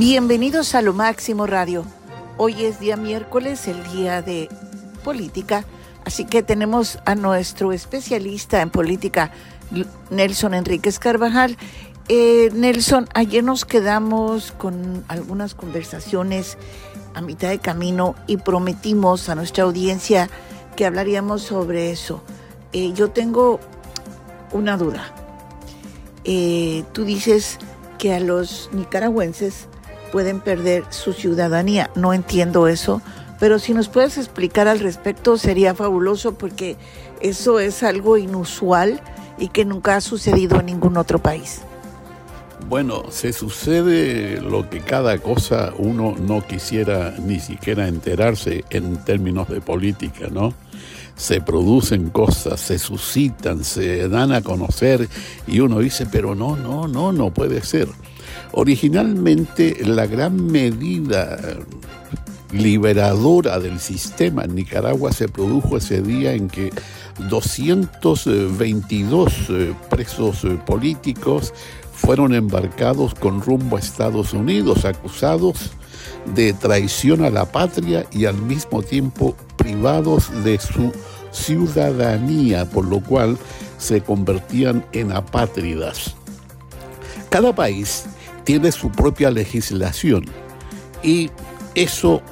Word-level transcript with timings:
Bienvenidos 0.00 0.74
a 0.74 0.80
Lo 0.80 0.94
Máximo 0.94 1.46
Radio. 1.46 1.84
Hoy 2.38 2.64
es 2.64 2.80
día 2.80 2.96
miércoles, 2.96 3.68
el 3.68 3.82
día 3.92 4.22
de 4.22 4.48
política, 5.04 5.66
así 6.06 6.24
que 6.24 6.42
tenemos 6.42 6.98
a 7.04 7.14
nuestro 7.14 7.70
especialista 7.70 8.62
en 8.62 8.70
política, 8.70 9.30
Nelson 10.08 10.54
Enríquez 10.54 10.98
Carvajal. 10.98 11.58
Eh, 12.08 12.48
Nelson, 12.54 13.10
ayer 13.12 13.44
nos 13.44 13.66
quedamos 13.66 14.52
con 14.52 15.04
algunas 15.06 15.54
conversaciones 15.54 16.56
a 17.12 17.20
mitad 17.20 17.50
de 17.50 17.58
camino 17.58 18.14
y 18.26 18.38
prometimos 18.38 19.28
a 19.28 19.34
nuestra 19.34 19.64
audiencia 19.64 20.30
que 20.76 20.86
hablaríamos 20.86 21.42
sobre 21.42 21.90
eso. 21.90 22.22
Eh, 22.72 22.94
yo 22.94 23.10
tengo 23.10 23.60
una 24.52 24.78
duda. 24.78 25.12
Eh, 26.24 26.84
tú 26.94 27.04
dices 27.04 27.58
que 27.98 28.14
a 28.14 28.20
los 28.20 28.70
nicaragüenses 28.72 29.68
pueden 30.10 30.40
perder 30.40 30.84
su 30.90 31.12
ciudadanía. 31.12 31.90
No 31.94 32.12
entiendo 32.12 32.68
eso, 32.68 33.02
pero 33.38 33.58
si 33.58 33.72
nos 33.72 33.88
puedes 33.88 34.18
explicar 34.18 34.68
al 34.68 34.80
respecto 34.80 35.38
sería 35.38 35.74
fabuloso 35.74 36.34
porque 36.34 36.76
eso 37.20 37.58
es 37.58 37.82
algo 37.82 38.18
inusual 38.18 39.00
y 39.38 39.48
que 39.48 39.64
nunca 39.64 39.96
ha 39.96 40.00
sucedido 40.00 40.60
en 40.60 40.66
ningún 40.66 40.96
otro 40.96 41.18
país. 41.18 41.62
Bueno, 42.68 43.04
se 43.10 43.32
sucede 43.32 44.40
lo 44.40 44.68
que 44.68 44.80
cada 44.80 45.18
cosa 45.18 45.72
uno 45.78 46.14
no 46.20 46.46
quisiera 46.46 47.14
ni 47.18 47.40
siquiera 47.40 47.88
enterarse 47.88 48.64
en 48.70 49.02
términos 49.04 49.48
de 49.48 49.60
política, 49.60 50.28
¿no? 50.30 50.54
Se 51.16 51.40
producen 51.40 52.10
cosas, 52.10 52.60
se 52.60 52.78
suscitan, 52.78 53.64
se 53.64 54.08
dan 54.08 54.32
a 54.32 54.42
conocer 54.42 55.08
y 55.46 55.60
uno 55.60 55.80
dice, 55.80 56.06
pero 56.06 56.34
no, 56.34 56.56
no, 56.56 56.86
no, 56.86 57.12
no 57.12 57.30
puede 57.30 57.62
ser. 57.62 57.88
Originalmente 58.52 59.76
la 59.84 60.06
gran 60.06 60.46
medida 60.46 61.38
liberadora 62.52 63.60
del 63.60 63.78
sistema 63.78 64.44
en 64.44 64.56
Nicaragua 64.56 65.12
se 65.12 65.28
produjo 65.28 65.76
ese 65.76 66.02
día 66.02 66.32
en 66.32 66.48
que 66.48 66.72
222 67.28 69.32
eh, 69.50 69.74
presos 69.88 70.44
eh, 70.44 70.58
políticos 70.66 71.54
fueron 71.92 72.34
embarcados 72.34 73.14
con 73.14 73.40
rumbo 73.42 73.76
a 73.76 73.80
Estados 73.80 74.32
Unidos, 74.32 74.84
acusados 74.84 75.70
de 76.34 76.52
traición 76.54 77.24
a 77.24 77.30
la 77.30 77.50
patria 77.50 78.06
y 78.10 78.24
al 78.24 78.36
mismo 78.36 78.82
tiempo 78.82 79.36
privados 79.56 80.30
de 80.42 80.58
su 80.58 80.92
ciudadanía, 81.30 82.68
por 82.68 82.86
lo 82.86 83.00
cual 83.00 83.38
se 83.78 84.00
convertían 84.00 84.84
en 84.92 85.12
apátridas. 85.12 86.16
Cada 87.28 87.54
país 87.54 88.06
tiene 88.44 88.72
su 88.72 88.90
propia 88.90 89.30
legislación 89.30 90.24
y 91.02 91.30
eso 91.74 92.22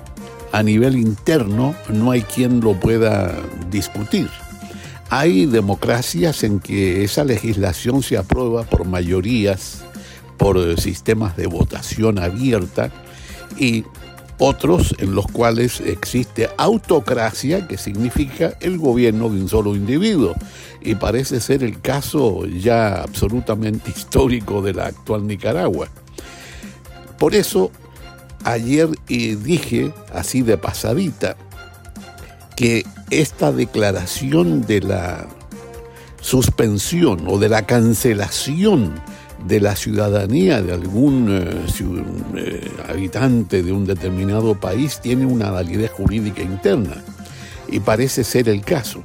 a 0.53 0.63
nivel 0.63 0.97
interno 0.97 1.75
no 1.89 2.11
hay 2.11 2.23
quien 2.23 2.61
lo 2.61 2.75
pueda 2.75 3.35
discutir. 3.71 4.29
Hay 5.11 5.47
democracias 5.47 6.45
en 6.45 6.61
que 6.61 7.05
esa 7.05 7.25
legislación 7.25 8.03
se 8.03 8.19
aprueba 8.19 8.65
por 8.65 8.85
mayorías, 8.85 9.83
por 10.37 10.81
sistemas 10.81 11.37
de 11.37 11.47
votación 11.47 12.19
abierta 12.19 12.91
y 13.59 13.85
otros 14.39 14.95
en 14.99 15.15
los 15.15 15.27
cuales 15.27 15.81
existe 15.81 16.49
autocracia, 16.57 17.67
que 17.67 17.77
significa 17.77 18.55
el 18.61 18.79
gobierno 18.79 19.29
de 19.29 19.41
un 19.41 19.49
solo 19.49 19.75
individuo. 19.75 20.35
Y 20.81 20.95
parece 20.95 21.41
ser 21.41 21.65
el 21.65 21.81
caso 21.81 22.47
ya 22.47 23.03
absolutamente 23.03 23.91
histórico 23.91 24.63
de 24.63 24.75
la 24.75 24.87
actual 24.87 25.27
Nicaragua. 25.27 25.89
Por 27.19 27.35
eso, 27.35 27.71
ayer 28.45 28.89
dije, 29.09 29.93
así 30.13 30.43
de 30.43 30.57
pasadita, 30.57 31.37
que 32.55 32.85
esta 33.11 33.53
declaración 33.53 34.63
de 34.63 34.81
la 34.81 35.29
suspensión 36.21 37.25
o 37.27 37.39
de 37.39 37.49
la 37.49 37.67
cancelación 37.67 38.95
de 39.47 39.61
la 39.61 39.77
ciudadanía 39.77 40.63
de 40.63 40.73
algún 40.73 41.29
eh, 41.31 41.67
eh, 42.37 42.71
habitante 42.89 43.63
de 43.63 43.73
un 43.73 43.87
determinado 43.87 44.55
país 44.55 45.01
tiene 45.01 45.27
una 45.27 45.51
validez 45.51 45.91
jurídica 45.93 46.43
interna. 46.43 47.03
Y 47.69 47.81
parece 47.81 48.25
ser 48.25 48.49
el 48.49 48.63
caso. 48.63 49.03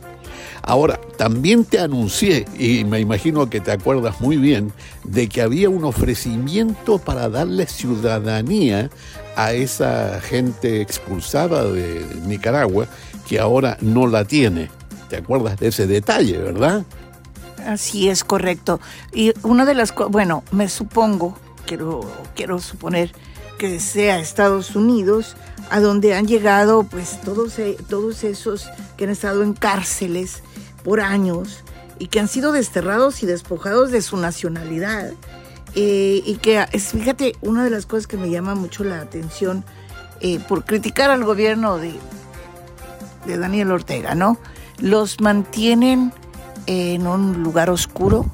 Ahora, 0.65 0.97
también 1.17 1.65
te 1.65 1.79
anuncié, 1.79 2.45
y 2.57 2.85
me 2.85 3.01
imagino 3.01 3.49
que 3.49 3.59
te 3.59 3.71
acuerdas 3.71 4.21
muy 4.21 4.37
bien, 4.37 4.71
de 5.03 5.27
que 5.27 5.41
había 5.41 5.69
un 5.69 5.83
ofrecimiento 5.83 6.99
para 6.99 7.27
darle 7.27 7.67
ciudadanía 7.67 8.89
a 9.35 9.51
esa 9.51 10.21
gente 10.21 10.79
expulsada 10.79 11.69
de 11.69 12.05
Nicaragua 12.25 12.87
que 13.27 13.41
ahora 13.41 13.77
no 13.81 14.07
la 14.07 14.23
tiene. 14.23 14.69
¿Te 15.09 15.17
acuerdas 15.17 15.59
de 15.59 15.67
ese 15.67 15.85
detalle, 15.85 16.37
verdad? 16.37 16.85
Así 17.65 18.09
es, 18.09 18.23
correcto. 18.23 18.79
Y 19.13 19.33
una 19.43 19.65
de 19.65 19.73
las 19.73 19.91
cosas, 19.91 20.11
bueno, 20.11 20.43
me 20.51 20.69
supongo, 20.69 21.37
quiero, 21.65 22.01
quiero 22.35 22.59
suponer 22.59 23.13
que 23.57 23.79
sea 23.79 24.19
Estados 24.19 24.75
Unidos, 24.75 25.35
a 25.69 25.79
donde 25.79 26.13
han 26.13 26.27
llegado 26.27 26.83
pues 26.83 27.21
todos, 27.21 27.57
e, 27.59 27.77
todos 27.87 28.23
esos 28.23 28.67
que 28.97 29.05
han 29.05 29.09
estado 29.09 29.43
en 29.43 29.53
cárceles 29.53 30.43
por 30.83 30.99
años 30.99 31.63
y 31.99 32.07
que 32.07 32.19
han 32.19 32.27
sido 32.27 32.51
desterrados 32.51 33.23
y 33.23 33.25
despojados 33.25 33.91
de 33.91 34.01
su 34.01 34.17
nacionalidad. 34.17 35.13
Eh, 35.75 36.21
y 36.25 36.35
que, 36.35 36.65
fíjate, 36.77 37.35
una 37.41 37.63
de 37.63 37.69
las 37.69 37.85
cosas 37.85 38.05
que 38.05 38.17
me 38.17 38.29
llama 38.29 38.53
mucho 38.53 38.83
la 38.83 38.99
atención 38.99 39.63
eh, 40.19 40.39
por 40.47 40.65
criticar 40.65 41.09
al 41.09 41.23
gobierno 41.23 41.77
de, 41.77 41.93
de 43.25 43.37
Daniel 43.37 43.71
Ortega, 43.71 44.13
¿no? 44.13 44.37
Los 44.77 45.19
mantienen 45.21 46.13
en 46.67 47.07
un 47.07 47.43
lugar 47.43 47.69
oscuro, 47.69 48.25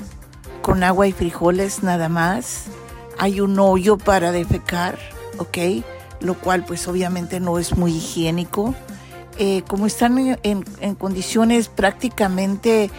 con 0.61 0.83
agua 0.83 1.07
y 1.07 1.11
frijoles 1.11 1.83
nada 1.83 2.09
más. 2.09 2.65
Hay 3.17 3.41
un 3.41 3.57
hoyo 3.59 3.97
para 3.97 4.31
defecar, 4.31 4.97
¿ok? 5.37 5.83
Lo 6.21 6.35
cual 6.35 6.65
pues 6.65 6.87
obviamente 6.87 7.39
no 7.39 7.59
es 7.59 7.75
muy 7.77 7.93
higiénico. 7.93 8.75
Eh, 9.37 9.63
como 9.67 9.85
están 9.85 10.37
en, 10.43 10.63
condiciones 10.95 11.69
prácticamente 11.69 12.91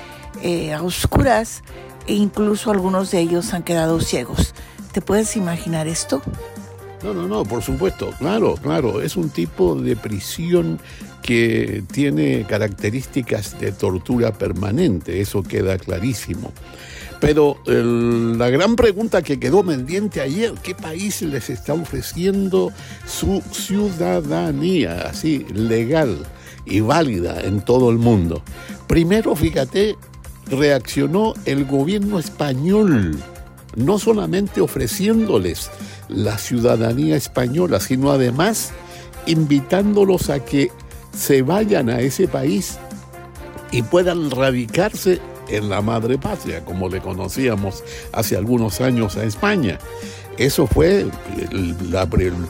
eh, 0.42 0.74
oscuras, 0.76 1.62
e 2.06 2.14
incluso 2.14 2.70
algunos 2.70 3.10
de 3.10 3.20
ellos 3.20 3.52
han 3.52 3.62
quedado 3.62 4.00
ciegos. 4.00 4.54
¿Te 4.92 5.02
puedes 5.02 5.36
imaginar 5.36 5.86
esto? 5.86 6.22
No, 7.02 7.14
no, 7.14 7.28
no, 7.28 7.44
por 7.44 7.62
supuesto, 7.62 8.12
claro, 8.18 8.56
claro, 8.56 9.00
es 9.00 9.16
un 9.16 9.30
tipo 9.30 9.74
de 9.74 9.97
prisión 9.97 10.80
que 11.22 11.82
tiene 11.92 12.47
características 12.48 13.58
de 13.60 13.72
tortura 13.72 14.32
permanente, 14.32 15.20
eso 15.20 15.42
queda 15.42 15.78
clarísimo. 15.78 16.53
Pero 17.20 17.58
la 17.66 18.48
gran 18.48 18.76
pregunta 18.76 19.20
que 19.20 19.38
quedó 19.38 19.62
pendiente 19.62 20.22
ayer, 20.22 20.54
¿qué 20.62 20.75
país 20.75 21.20
les 21.20 21.50
está 21.50 21.75
ofreciendo 21.75 22.72
su 23.06 23.42
ciudadanía 23.53 25.03
así, 25.03 25.44
legal 25.53 26.26
y 26.64 26.80
válida 26.80 27.42
en 27.42 27.60
todo 27.60 27.91
el 27.91 27.98
mundo? 27.98 28.42
Primero, 28.86 29.36
fíjate, 29.36 29.97
reaccionó 30.50 31.34
el 31.44 31.66
gobierno 31.66 32.19
español, 32.19 33.19
no 33.76 33.98
solamente 33.98 34.62
ofreciéndoles 34.62 35.70
la 36.09 36.38
ciudadanía 36.38 37.16
española, 37.16 37.80
sino 37.80 38.10
además 38.10 38.72
invitándolos 39.26 40.30
a 40.30 40.42
que 40.42 40.70
se 41.12 41.43
vayan 41.43 41.91
a 41.91 42.00
ese 42.00 42.28
país 42.28 42.78
y 43.72 43.82
puedan 43.82 44.30
radicarse 44.30 45.21
en 45.48 45.68
la 45.68 45.80
madre 45.83 46.18
patria, 46.18 46.65
como 46.65 46.89
le 46.89 47.01
conocíamos 47.01 47.83
hace 48.12 48.36
algunos 48.36 48.80
años 48.80 49.16
a 49.16 49.24
España. 49.24 49.78
Eso 50.39 50.66
fue 50.66 51.01
el, 51.01 51.12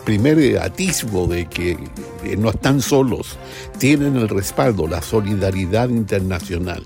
primer 0.05 0.59
atisbo 0.59 1.27
de 1.27 1.47
que 1.47 1.77
no 2.39 2.51
están 2.51 2.81
solos, 2.81 3.37
tienen 3.79 4.17
el 4.17 4.29
respaldo, 4.29 4.87
la 4.87 5.03
solidaridad 5.03 5.89
internacional. 5.89 6.85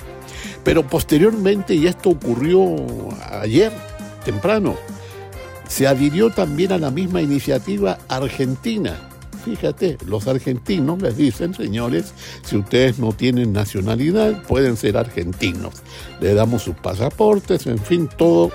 Pero 0.63 0.87
posteriormente, 0.87 1.75
y 1.75 1.89
esto 1.89 2.11
ocurrió 2.11 2.75
ayer, 3.43 3.71
temprano, 4.25 4.77
se 5.69 5.87
adhirió 5.87 6.31
también 6.31 6.73
a 6.73 6.79
la 6.79 6.91
misma 6.91 7.21
iniciativa 7.21 7.99
Argentina, 8.09 8.99
Fíjate, 9.45 9.99
los 10.07 10.27
argentinos 10.27 11.03
les 11.03 11.17
dicen, 11.17 11.53
señores, 11.55 12.15
si 12.45 12.57
ustedes 12.57 12.99
no 12.99 13.13
tienen 13.13 13.53
nacionalidad, 13.53 14.43
pueden 14.45 14.77
ser 14.77 14.97
argentinos. 14.97 15.75
Le 16.21 16.33
damos 16.33 16.63
sus 16.63 16.77
pasaportes, 16.77 17.67
en 17.67 17.79
fin, 17.79 18.09
todo 18.17 18.51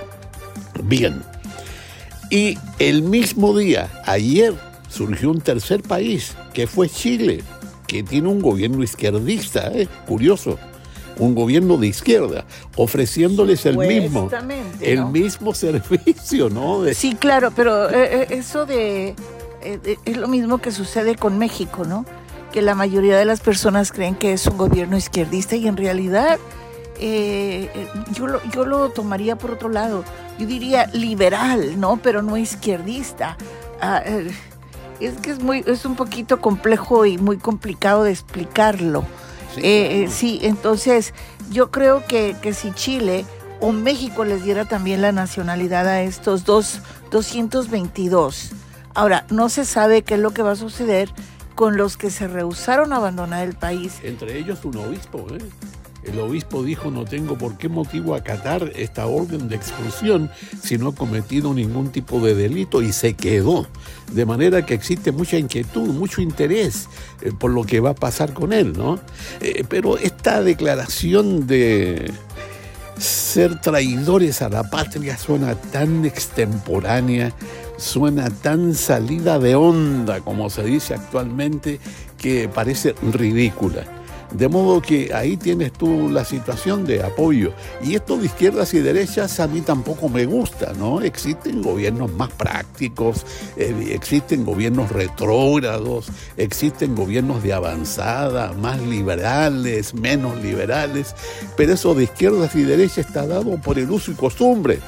bien. 0.84 1.22
Y 2.32 2.58
el 2.80 3.04
mismo 3.04 3.58
día, 3.58 3.90
ayer, 4.06 4.56
surgió 4.90 5.30
un 5.30 5.42
tercer 5.42 5.84
país, 5.84 6.36
que 6.54 6.66
fue 6.66 6.90
Chile, 6.90 7.44
que 7.88 8.04
tiene 8.04 8.28
un 8.28 8.40
gobierno 8.40 8.84
izquierdista, 8.84 9.72
¿eh? 9.74 9.88
curioso. 10.08 10.58
un 11.18 11.36
gobierno 11.36 11.76
de 11.78 11.88
izquierda, 11.88 12.46
ofreciéndoles 12.78 13.66
el 13.66 13.78
mismo, 13.78 14.30
el 14.80 15.06
mismo 15.08 15.54
servicio, 15.56 16.50
¿no? 16.50 16.86
Sí, 16.94 17.14
claro, 17.16 17.52
pero 17.54 17.90
eh, 17.90 18.22
eh, 18.22 18.28
eso 18.30 18.66
de, 18.66 19.16
es 19.62 20.18
lo 20.18 20.28
mismo 20.28 20.60
que 20.60 20.72
sucede 20.72 21.16
con 21.16 21.38
México, 21.38 21.86
¿no? 21.86 22.06
Que 22.52 22.62
la 22.62 22.76
mayoría 22.76 23.18
de 23.18 23.26
las 23.26 23.42
personas 23.42 23.92
creen 23.92 24.16
que 24.16 24.34
es 24.34 24.48
un 24.48 24.58
gobierno 24.58 24.98
izquierdista 24.98 25.56
y 25.56 25.68
en 25.68 25.78
realidad 25.78 26.40
yo, 28.14 28.28
lo, 28.28 28.44
yo 28.52 28.66
lo 28.66 28.90
tomaría 28.90 29.38
por 29.38 29.52
otro 29.52 29.70
lado. 29.70 30.04
Yo 30.38 30.46
diría 30.46 30.88
liberal, 30.94 31.80
¿no? 31.80 31.98
Pero 31.98 32.22
no 32.22 32.38
izquierdista. 32.38 33.38
Ah, 33.82 34.04
es 35.00 35.14
que 35.18 35.32
es 35.32 35.42
muy, 35.42 35.64
es 35.66 35.86
un 35.86 35.96
poquito 35.96 36.42
complejo 36.42 37.06
y 37.06 37.18
muy 37.18 37.38
complicado 37.38 38.04
de 38.04 38.12
explicarlo. 38.12 39.06
Sí, 39.56 39.62
eh, 39.64 40.04
eh, 40.04 40.10
sí 40.10 40.40
entonces 40.44 41.14
yo 41.50 41.72
creo 41.72 42.06
que, 42.06 42.36
que, 42.42 42.54
si 42.54 42.72
Chile 42.72 43.26
o 43.60 43.72
México 43.72 44.24
les 44.24 44.44
diera 44.44 44.66
también 44.66 45.02
la 45.02 45.12
nacionalidad 45.12 45.88
a 45.88 46.02
estos 46.02 46.46
dos 46.46 46.82
222. 47.12 48.52
Ahora, 49.00 49.26
no 49.30 49.48
se 49.48 49.64
sabe 49.64 50.02
qué 50.02 50.16
es 50.16 50.20
lo 50.20 50.32
que 50.32 50.42
va 50.42 50.52
a 50.52 50.56
suceder 50.58 51.10
con 51.56 51.78
los 51.78 51.96
que 51.96 52.10
se 52.10 52.28
rehusaron 52.28 52.92
a 52.92 52.98
abandonar 52.98 53.48
el 53.48 53.56
país. 53.56 53.94
Entre 54.04 54.38
ellos 54.38 54.66
un 54.66 54.76
obispo, 54.76 55.26
¿eh? 55.32 55.38
El 56.04 56.20
obispo 56.20 56.64
dijo, 56.64 56.92
no 56.92 57.06
tengo 57.06 57.38
por 57.38 57.58
qué 57.58 57.70
motivo 57.70 58.14
acatar 58.14 58.74
esta 58.76 59.08
orden 59.08 59.48
de 59.48 59.56
expulsión 59.56 60.30
si 60.62 60.78
no 60.78 60.90
ha 60.90 60.96
cometido 60.96 61.54
ningún 61.54 61.94
tipo 61.94 62.20
de 62.20 62.36
delito 62.36 62.82
y 62.82 62.92
se 62.92 63.14
quedó. 63.14 63.68
De 64.12 64.26
manera 64.26 64.66
que 64.66 64.74
existe 64.74 65.14
mucha 65.14 65.38
inquietud, 65.38 65.88
mucho 65.94 66.20
interés 66.20 66.90
eh, 67.22 67.32
por 67.32 67.52
lo 67.52 67.64
que 67.64 67.80
va 67.80 67.92
a 67.92 67.96
pasar 67.96 68.34
con 68.34 68.52
él, 68.52 68.74
¿no? 68.74 69.00
Eh, 69.40 69.64
pero 69.70 69.98
esta 69.98 70.44
declaración 70.44 71.48
de 71.48 72.12
ser 72.98 73.62
traidores 73.62 74.42
a 74.42 74.50
la 74.50 74.70
patria 74.70 75.18
suena 75.18 75.56
tan 75.56 76.04
extemporánea, 76.06 77.34
suena 77.80 78.30
tan 78.30 78.76
salida 78.76 79.40
de 79.40 79.56
onda, 79.56 80.22
como 80.22 80.50
se 80.50 80.64
dice 80.64 80.94
actualmente, 80.94 81.80
que 82.18 82.50
parece 82.50 82.94
ridícula. 83.14 84.00
De 84.32 84.48
modo 84.48 84.80
que 84.80 85.12
ahí 85.12 85.38
tienes 85.38 85.74
tú 85.74 86.08
la 86.08 86.24
situación 86.24 86.86
de 86.86 87.02
apoyo. 87.02 87.52
Y 87.84 87.96
esto 87.96 88.16
de 88.18 88.28
izquierdas 88.28 88.74
y 88.76 88.80
derechas 88.80 89.40
a 89.40 89.48
mí 89.48 89.62
tampoco 89.62 90.08
me 90.08 90.26
gusta, 90.26 90.74
¿no? 90.78 91.02
Existen 91.02 91.64
gobiernos 91.64 92.14
más 92.14 92.30
prácticos, 92.30 93.26
eh, 93.58 93.90
existen 93.92 94.46
gobiernos 94.46 94.92
retrógrados, 94.92 96.10
existen 96.38 96.96
gobiernos 96.96 97.42
de 97.42 97.54
avanzada, 97.54 98.54
más 98.54 98.80
liberales, 98.82 99.96
menos 99.96 100.40
liberales, 100.44 101.16
pero 101.58 101.74
eso 101.74 101.96
de 101.96 102.04
izquierdas 102.04 102.56
y 102.56 102.62
derechas 102.62 103.08
está 103.08 103.26
dado 103.26 103.60
por 103.60 103.80
el 103.80 103.90
uso 103.90 104.12
y 104.12 104.16
costumbre. 104.16 104.80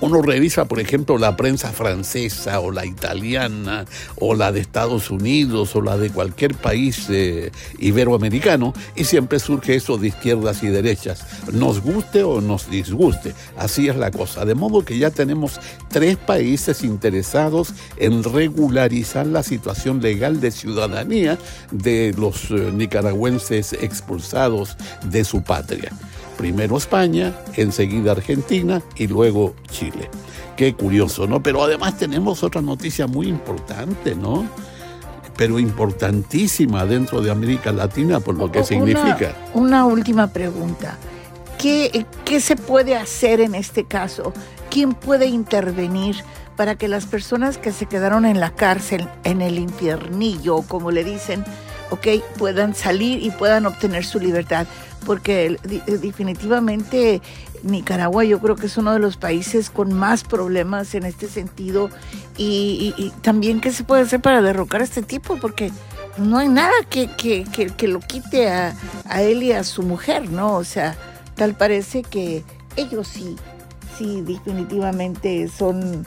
Uno 0.00 0.22
revisa, 0.22 0.64
por 0.64 0.80
ejemplo, 0.80 1.18
la 1.18 1.36
prensa 1.36 1.72
francesa 1.72 2.60
o 2.60 2.70
la 2.70 2.86
italiana 2.86 3.84
o 4.16 4.34
la 4.34 4.50
de 4.50 4.60
Estados 4.60 5.10
Unidos 5.10 5.76
o 5.76 5.82
la 5.82 5.98
de 5.98 6.10
cualquier 6.10 6.54
país 6.54 7.06
eh, 7.10 7.52
iberoamericano 7.78 8.72
y 8.96 9.04
siempre 9.04 9.38
surge 9.38 9.74
eso 9.74 9.98
de 9.98 10.08
izquierdas 10.08 10.62
y 10.62 10.68
derechas, 10.68 11.26
nos 11.52 11.80
guste 11.82 12.22
o 12.22 12.40
nos 12.40 12.70
disguste. 12.70 13.34
Así 13.58 13.88
es 13.88 13.96
la 13.96 14.10
cosa. 14.10 14.46
De 14.46 14.54
modo 14.54 14.84
que 14.84 14.96
ya 14.96 15.10
tenemos 15.10 15.60
tres 15.90 16.16
países 16.16 16.82
interesados 16.82 17.74
en 17.98 18.24
regularizar 18.24 19.26
la 19.26 19.42
situación 19.42 20.00
legal 20.00 20.40
de 20.40 20.50
ciudadanía 20.50 21.38
de 21.70 22.14
los 22.16 22.50
eh, 22.50 22.70
nicaragüenses 22.72 23.74
expulsados 23.74 24.76
de 25.04 25.24
su 25.24 25.42
patria. 25.42 25.92
Primero 26.40 26.78
España, 26.78 27.34
enseguida 27.56 28.12
Argentina 28.12 28.80
y 28.96 29.08
luego 29.08 29.54
Chile. 29.70 30.08
Qué 30.56 30.72
curioso, 30.72 31.26
¿no? 31.26 31.42
Pero 31.42 31.62
además 31.62 31.98
tenemos 31.98 32.42
otra 32.42 32.62
noticia 32.62 33.06
muy 33.06 33.28
importante, 33.28 34.14
¿no? 34.14 34.46
Pero 35.36 35.58
importantísima 35.58 36.86
dentro 36.86 37.20
de 37.20 37.30
América 37.30 37.72
Latina 37.72 38.20
por 38.20 38.36
lo 38.36 38.50
que 38.50 38.64
significa. 38.64 39.34
Una 39.52 39.84
última 39.84 40.28
pregunta. 40.28 40.96
¿Qué, 41.58 42.06
¿Qué 42.24 42.40
se 42.40 42.56
puede 42.56 42.96
hacer 42.96 43.42
en 43.42 43.54
este 43.54 43.84
caso? 43.84 44.32
¿Quién 44.70 44.94
puede 44.94 45.26
intervenir 45.26 46.24
para 46.56 46.74
que 46.76 46.88
las 46.88 47.04
personas 47.04 47.58
que 47.58 47.70
se 47.70 47.84
quedaron 47.84 48.24
en 48.24 48.40
la 48.40 48.54
cárcel, 48.54 49.06
en 49.24 49.42
el 49.42 49.58
infiernillo, 49.58 50.62
como 50.62 50.90
le 50.90 51.04
dicen, 51.04 51.44
ok, 51.90 52.06
puedan 52.38 52.74
salir 52.74 53.22
y 53.22 53.30
puedan 53.30 53.66
obtener 53.66 54.06
su 54.06 54.18
libertad? 54.18 54.66
Porque 55.04 55.58
eh, 55.68 55.98
definitivamente 55.98 57.20
Nicaragua 57.62 58.24
yo 58.24 58.40
creo 58.40 58.56
que 58.56 58.66
es 58.66 58.76
uno 58.76 58.92
de 58.92 58.98
los 58.98 59.16
países 59.16 59.70
con 59.70 59.92
más 59.92 60.24
problemas 60.24 60.94
en 60.94 61.04
este 61.04 61.28
sentido 61.28 61.90
y, 62.36 63.12
también 63.22 63.60
qué 63.60 63.72
se 63.72 63.84
puede 63.84 64.02
hacer 64.02 64.20
para 64.20 64.40
derrocar 64.40 64.80
a 64.80 64.84
este 64.84 65.02
tipo, 65.02 65.36
porque 65.36 65.70
no 66.16 66.38
hay 66.38 66.48
nada 66.48 66.72
que, 66.88 67.08
que, 67.08 67.88
lo 67.88 68.00
quite 68.00 68.48
a, 68.48 68.74
a, 69.04 69.22
él 69.22 69.42
y 69.42 69.52
a 69.52 69.64
su 69.64 69.82
mujer, 69.82 70.30
¿no? 70.30 70.54
O 70.54 70.64
sea, 70.64 70.96
tal 71.34 71.54
parece 71.54 72.02
que 72.02 72.42
ellos 72.76 73.08
sí, 73.08 73.36
sí, 73.98 74.22
definitivamente 74.22 75.48
son 75.48 76.06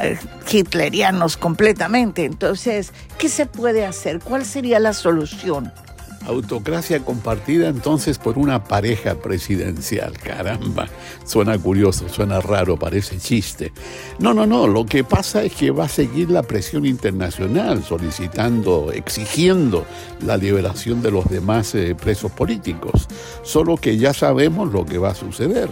eh, 0.00 0.18
hitlerianos 0.50 1.36
completamente. 1.36 2.24
Entonces, 2.24 2.92
¿qué 3.18 3.28
se 3.28 3.46
puede 3.46 3.86
hacer? 3.86 4.20
¿Cuál 4.20 4.44
sería 4.44 4.78
la 4.78 4.92
solución? 4.92 5.72
Autocracia 6.28 7.00
compartida 7.00 7.68
entonces 7.68 8.18
por 8.18 8.36
una 8.36 8.62
pareja 8.64 9.14
presidencial. 9.14 10.12
Caramba, 10.18 10.86
suena 11.24 11.56
curioso, 11.56 12.06
suena 12.10 12.38
raro, 12.40 12.78
parece 12.78 13.18
chiste. 13.18 13.72
No, 14.18 14.34
no, 14.34 14.46
no, 14.46 14.68
lo 14.68 14.84
que 14.84 15.04
pasa 15.04 15.42
es 15.42 15.54
que 15.54 15.70
va 15.70 15.86
a 15.86 15.88
seguir 15.88 16.30
la 16.30 16.42
presión 16.42 16.84
internacional 16.84 17.82
solicitando, 17.82 18.92
exigiendo 18.92 19.86
la 20.20 20.36
liberación 20.36 21.00
de 21.00 21.12
los 21.12 21.30
demás 21.30 21.74
eh, 21.74 21.94
presos 21.94 22.30
políticos. 22.30 23.08
Solo 23.42 23.78
que 23.78 23.96
ya 23.96 24.12
sabemos 24.12 24.70
lo 24.70 24.84
que 24.84 24.98
va 24.98 25.12
a 25.12 25.14
suceder 25.14 25.70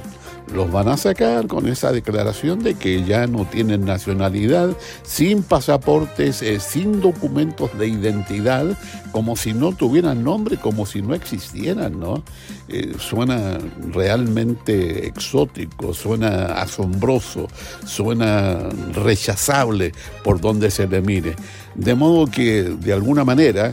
los 0.52 0.70
van 0.70 0.88
a 0.88 0.96
sacar 0.96 1.46
con 1.46 1.66
esa 1.66 1.93
declaración 1.93 2.62
de 2.62 2.75
que 2.75 3.04
ya 3.04 3.26
no 3.26 3.44
tienen 3.46 3.84
nacionalidad, 3.84 4.70
sin 5.02 5.43
pasaportes, 5.43 6.43
eh, 6.43 6.60
sin 6.60 7.00
documentos 7.00 7.76
de 7.78 7.88
identidad, 7.88 8.76
como 9.12 9.37
si 9.37 9.54
no 9.54 9.72
tuvieran 9.72 10.22
nombre, 10.22 10.56
como 10.56 10.87
si 10.87 11.02
no 11.02 11.14
existieran, 11.14 11.98
¿no? 11.98 12.22
Eh, 12.69 12.94
suena 12.98 13.58
realmente 13.93 15.06
exótico, 15.06 15.94
suena 15.94 16.60
asombroso, 16.60 17.48
suena 17.84 18.58
rechazable 18.93 19.93
por 20.22 20.41
donde 20.41 20.70
se 20.70 20.86
le 20.86 21.00
mire. 21.00 21.34
De 21.74 21.94
modo 21.94 22.26
que, 22.26 22.62
de 22.62 22.93
alguna 22.93 23.24
manera, 23.24 23.72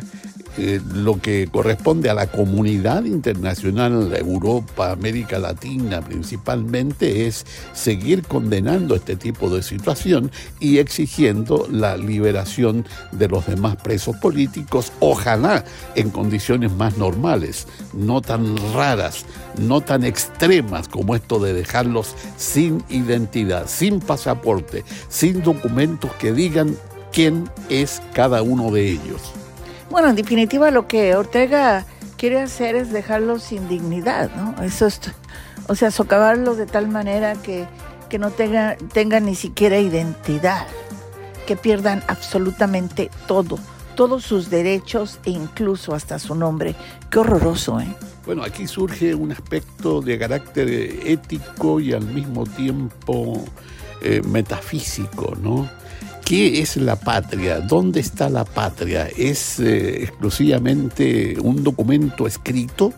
eh, 0.57 0.79
lo 0.93 1.19
que 1.19 1.47
corresponde 1.47 2.09
a 2.09 2.13
la 2.13 2.27
comunidad 2.27 3.05
internacional, 3.05 4.15
Europa, 4.15 4.91
América 4.91 5.39
Latina 5.39 6.01
principalmente, 6.01 7.25
es 7.27 7.45
seguir 7.73 8.23
condenando 8.23 8.95
este 8.95 9.15
tipo 9.15 9.49
de 9.49 9.63
situación 9.63 10.31
y 10.59 10.77
exigiendo 10.77 11.67
la 11.71 11.97
liberación 11.97 12.85
de 13.11 13.27
los 13.27 13.47
demás 13.47 13.77
presos 13.77 14.15
políticos, 14.17 14.91
ojalá 14.99 15.65
en 15.95 16.09
condiciones 16.09 16.71
más 16.71 16.97
normales, 16.97 17.67
no 17.93 18.21
tan 18.21 18.55
raras, 18.73 19.25
no 19.59 19.81
tan 19.81 20.03
extremas 20.03 20.87
como 20.87 21.15
esto 21.15 21.39
de 21.39 21.53
dejarlos 21.53 22.15
sin 22.37 22.83
identidad, 22.89 23.67
sin 23.67 23.99
pasaporte, 23.99 24.83
sin 25.09 25.41
documentos 25.41 26.11
que 26.13 26.31
digan 26.31 26.75
quién 27.11 27.49
es 27.69 28.01
cada 28.13 28.41
uno 28.41 28.71
de 28.71 28.89
ellos. 28.89 29.33
Bueno, 29.93 30.09
en 30.09 30.15
definitiva 30.15 30.71
lo 30.71 30.87
que 30.87 31.15
Ortega 31.15 31.85
quiere 32.17 32.41
hacer 32.41 32.75
es 32.75 32.91
dejarlos 32.91 33.43
sin 33.43 33.69
dignidad, 33.69 34.31
¿no? 34.35 34.55
Eso 34.63 34.87
es, 34.87 34.99
o 35.67 35.75
sea, 35.75 35.91
socavarlos 35.91 36.57
de 36.57 36.65
tal 36.65 36.87
manera 36.87 37.35
que, 37.35 37.67
que 38.09 38.17
no 38.17 38.31
tengan 38.31 38.75
tenga 38.91 39.19
ni 39.19 39.35
siquiera 39.35 39.77
identidad, 39.77 40.65
que 41.45 41.55
pierdan 41.55 42.01
absolutamente 42.07 43.11
todo, 43.27 43.59
todos 43.93 44.23
sus 44.23 44.49
derechos 44.49 45.19
e 45.25 45.29
incluso 45.29 45.93
hasta 45.93 46.17
su 46.17 46.33
nombre. 46.33 46.73
Qué 47.11 47.19
horroroso, 47.19 47.79
¿eh? 47.79 47.95
Bueno, 48.25 48.41
aquí 48.43 48.65
surge 48.65 49.13
un 49.13 49.31
aspecto 49.31 50.01
de 50.01 50.17
carácter 50.17 50.69
ético 51.05 51.79
y 51.79 51.93
al 51.93 52.05
mismo 52.05 52.45
tiempo 52.47 53.45
eh, 54.01 54.23
metafísico, 54.25 55.35
¿no? 55.39 55.69
¿Qué 56.25 56.61
es 56.61 56.77
la 56.77 56.95
patria? 56.95 57.59
¿Dónde 57.59 57.99
está 57.99 58.29
la 58.29 58.45
patria? 58.45 59.09
¿Es 59.17 59.59
eh, 59.59 60.03
exclusivamente 60.03 61.35
un 61.41 61.63
documento 61.63 62.27
escrito 62.27 62.93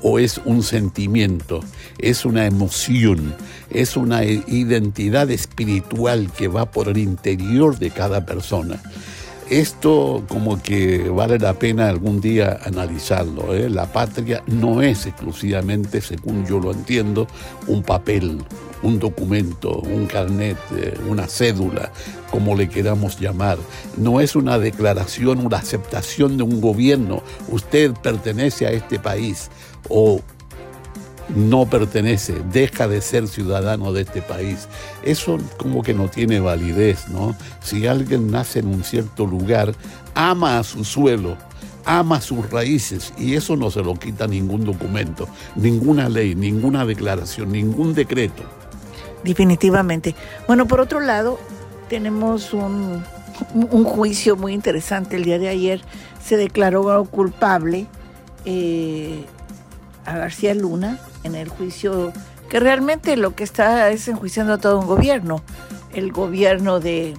o 0.00 0.18
es 0.18 0.40
un 0.44 0.62
sentimiento? 0.62 1.60
¿Es 1.98 2.24
una 2.24 2.46
emoción? 2.46 3.34
¿Es 3.70 3.96
una 3.96 4.24
identidad 4.24 5.30
espiritual 5.30 6.32
que 6.32 6.48
va 6.48 6.70
por 6.70 6.88
el 6.88 6.98
interior 6.98 7.78
de 7.78 7.90
cada 7.90 8.24
persona? 8.24 8.80
esto 9.52 10.24
como 10.28 10.62
que 10.62 11.10
vale 11.10 11.38
la 11.38 11.52
pena 11.52 11.88
algún 11.90 12.22
día 12.22 12.58
analizarlo. 12.64 13.54
¿eh? 13.54 13.68
La 13.68 13.92
patria 13.92 14.42
no 14.46 14.80
es 14.80 15.04
exclusivamente, 15.04 16.00
según 16.00 16.46
yo 16.46 16.58
lo 16.58 16.72
entiendo, 16.72 17.26
un 17.66 17.82
papel, 17.82 18.38
un 18.82 18.98
documento, 18.98 19.78
un 19.80 20.06
carnet, 20.06 20.56
eh, 20.74 20.94
una 21.06 21.26
cédula, 21.26 21.92
como 22.32 22.56
le 22.56 22.68
queramos 22.68 23.20
llamar. 23.20 23.58
No 23.96 24.20
es 24.20 24.34
una 24.34 24.58
declaración, 24.58 25.46
una 25.46 25.58
aceptación 25.58 26.36
de 26.38 26.42
un 26.42 26.60
gobierno. 26.60 27.22
Usted 27.48 27.92
pertenece 27.92 28.66
a 28.66 28.72
este 28.72 28.98
país 28.98 29.50
o 29.88 30.20
no 31.36 31.66
pertenece, 31.66 32.34
deja 32.52 32.88
de 32.88 33.00
ser 33.00 33.28
ciudadano 33.28 33.92
de 33.92 34.02
este 34.02 34.22
país. 34.22 34.66
Eso 35.04 35.38
como 35.58 35.82
que 35.82 35.94
no 35.94 36.08
tiene 36.08 36.40
validez, 36.40 37.08
¿no? 37.08 37.36
Si 37.62 37.86
alguien 37.86 38.30
nace 38.30 38.58
en 38.60 38.66
un 38.66 38.82
cierto 38.82 39.26
lugar, 39.26 39.74
ama 40.14 40.58
a 40.58 40.64
su 40.64 40.84
suelo, 40.84 41.36
ama 41.84 42.20
sus 42.20 42.50
raíces 42.50 43.12
y 43.18 43.34
eso 43.34 43.56
no 43.56 43.70
se 43.70 43.82
lo 43.82 43.94
quita 43.94 44.26
ningún 44.26 44.64
documento, 44.64 45.28
ninguna 45.54 46.08
ley, 46.08 46.34
ninguna 46.34 46.84
declaración, 46.84 47.52
ningún 47.52 47.94
decreto. 47.94 48.42
Definitivamente. 49.22 50.14
Bueno, 50.46 50.66
por 50.66 50.80
otro 50.80 51.00
lado, 51.00 51.38
tenemos 51.92 52.54
un, 52.54 53.04
juicio 53.84 54.34
muy 54.34 54.54
interesante. 54.54 55.16
El 55.16 55.24
día 55.24 55.38
de 55.38 55.50
ayer 55.50 55.82
se 56.24 56.38
declaró 56.38 57.04
culpable 57.04 57.86
eh, 58.46 59.26
a 60.06 60.16
García 60.16 60.54
Luna 60.54 60.98
en 61.22 61.34
el 61.34 61.50
juicio 61.50 62.14
que 62.48 62.60
realmente 62.60 63.18
lo 63.18 63.34
que 63.34 63.44
está 63.44 63.90
es 63.90 64.08
enjuiciando 64.08 64.54
a 64.54 64.58
todo 64.58 64.80
un 64.80 64.86
gobierno, 64.86 65.42
el 65.92 66.12
gobierno 66.12 66.80
de, 66.80 67.14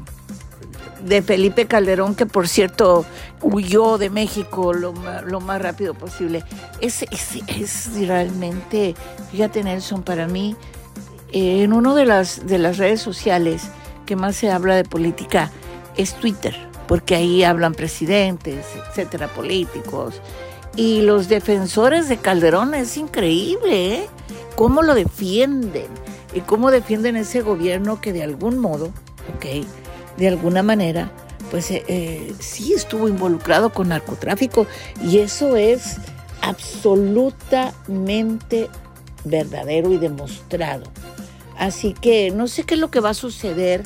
de 1.05 1.21
Felipe 1.21 1.67
Calderón, 1.67 2.15
que 2.15 2.25
por 2.25 2.47
cierto 2.47 3.05
huyó 3.43 3.99
de 3.99 4.09
México 4.09 4.73
lo, 4.73 4.95
lo 5.23 5.39
más 5.39 5.61
rápido 5.61 5.93
posible. 5.93 6.43
Es, 6.81 7.03
es, 7.03 8.07
realmente, 8.07 8.95
fíjate 9.31 9.63
Nelson, 9.63 10.01
para 10.01 10.27
mí, 10.27 10.55
en 11.31 11.73
una 11.73 11.93
de 11.93 12.05
las, 12.05 12.47
de 12.47 12.57
las 12.57 12.79
redes 12.79 13.01
sociales 13.01 13.69
que 14.03 14.15
más 14.15 14.35
se 14.35 14.51
habla 14.51 14.75
de 14.75 14.83
política 14.83 15.51
es 15.97 16.13
Twitter, 16.15 16.55
porque 16.87 17.15
ahí 17.15 17.43
hablan 17.43 17.73
presidentes, 17.73 18.65
etcétera, 18.75 19.27
políticos 19.27 20.21
y 20.75 21.01
los 21.01 21.29
defensores 21.29 22.09
de 22.09 22.17
Calderón 22.17 22.73
es 22.73 22.97
increíble, 22.97 23.95
¿eh? 23.95 24.07
Cómo 24.55 24.81
lo 24.81 24.95
defienden 24.95 25.85
y 26.33 26.39
cómo 26.41 26.71
defienden 26.71 27.15
ese 27.15 27.41
gobierno 27.41 28.01
que 28.01 28.11
de 28.11 28.23
algún 28.23 28.57
modo, 28.57 28.87
ok, 29.35 29.45
de 30.17 30.27
alguna 30.27 30.63
manera, 30.63 31.11
pues 31.51 31.69
eh, 31.71 31.85
eh, 31.87 32.33
sí 32.39 32.73
estuvo 32.73 33.07
involucrado 33.07 33.71
con 33.71 33.87
narcotráfico 33.89 34.65
y 35.03 35.19
eso 35.19 35.55
es 35.55 35.97
absolutamente 36.41 38.67
verdadero 39.23 39.91
y 39.91 39.97
demostrado. 39.97 40.85
Así 41.57 41.93
que 41.93 42.31
no 42.31 42.47
sé 42.47 42.63
qué 42.63 42.75
es 42.75 42.79
lo 42.79 42.91
que 42.91 42.99
va 42.99 43.09
a 43.09 43.13
suceder, 43.13 43.83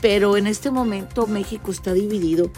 pero 0.00 0.36
en 0.36 0.46
este 0.46 0.70
momento 0.70 1.26
México 1.26 1.70
está 1.70 1.92
dividido 1.92 2.50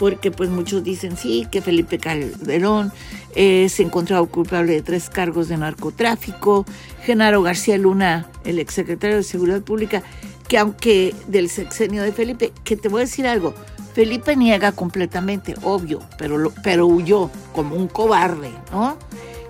porque 0.00 0.30
pues 0.30 0.48
muchos 0.48 0.82
dicen 0.82 1.18
sí, 1.18 1.46
que 1.50 1.60
Felipe 1.60 1.98
Calderón 1.98 2.90
eh, 3.34 3.68
se 3.68 3.82
encontrado 3.82 4.24
culpable 4.26 4.72
de 4.72 4.80
tres 4.80 5.10
cargos 5.10 5.48
de 5.48 5.58
narcotráfico, 5.58 6.64
Genaro 7.04 7.42
García 7.42 7.76
Luna, 7.76 8.26
el 8.44 8.58
exsecretario 8.58 9.18
de 9.18 9.22
Seguridad 9.22 9.60
Pública, 9.60 10.02
que 10.48 10.56
aunque 10.56 11.14
del 11.28 11.50
sexenio 11.50 12.02
de 12.02 12.12
Felipe, 12.12 12.50
que 12.64 12.78
te 12.78 12.88
voy 12.88 13.02
a 13.02 13.04
decir 13.04 13.26
algo, 13.26 13.52
Felipe 13.92 14.36
niega 14.36 14.72
completamente, 14.72 15.54
obvio, 15.62 16.00
pero, 16.16 16.50
pero 16.64 16.86
huyó 16.86 17.30
como 17.52 17.76
un 17.76 17.86
cobarde, 17.86 18.50
¿no? 18.72 18.96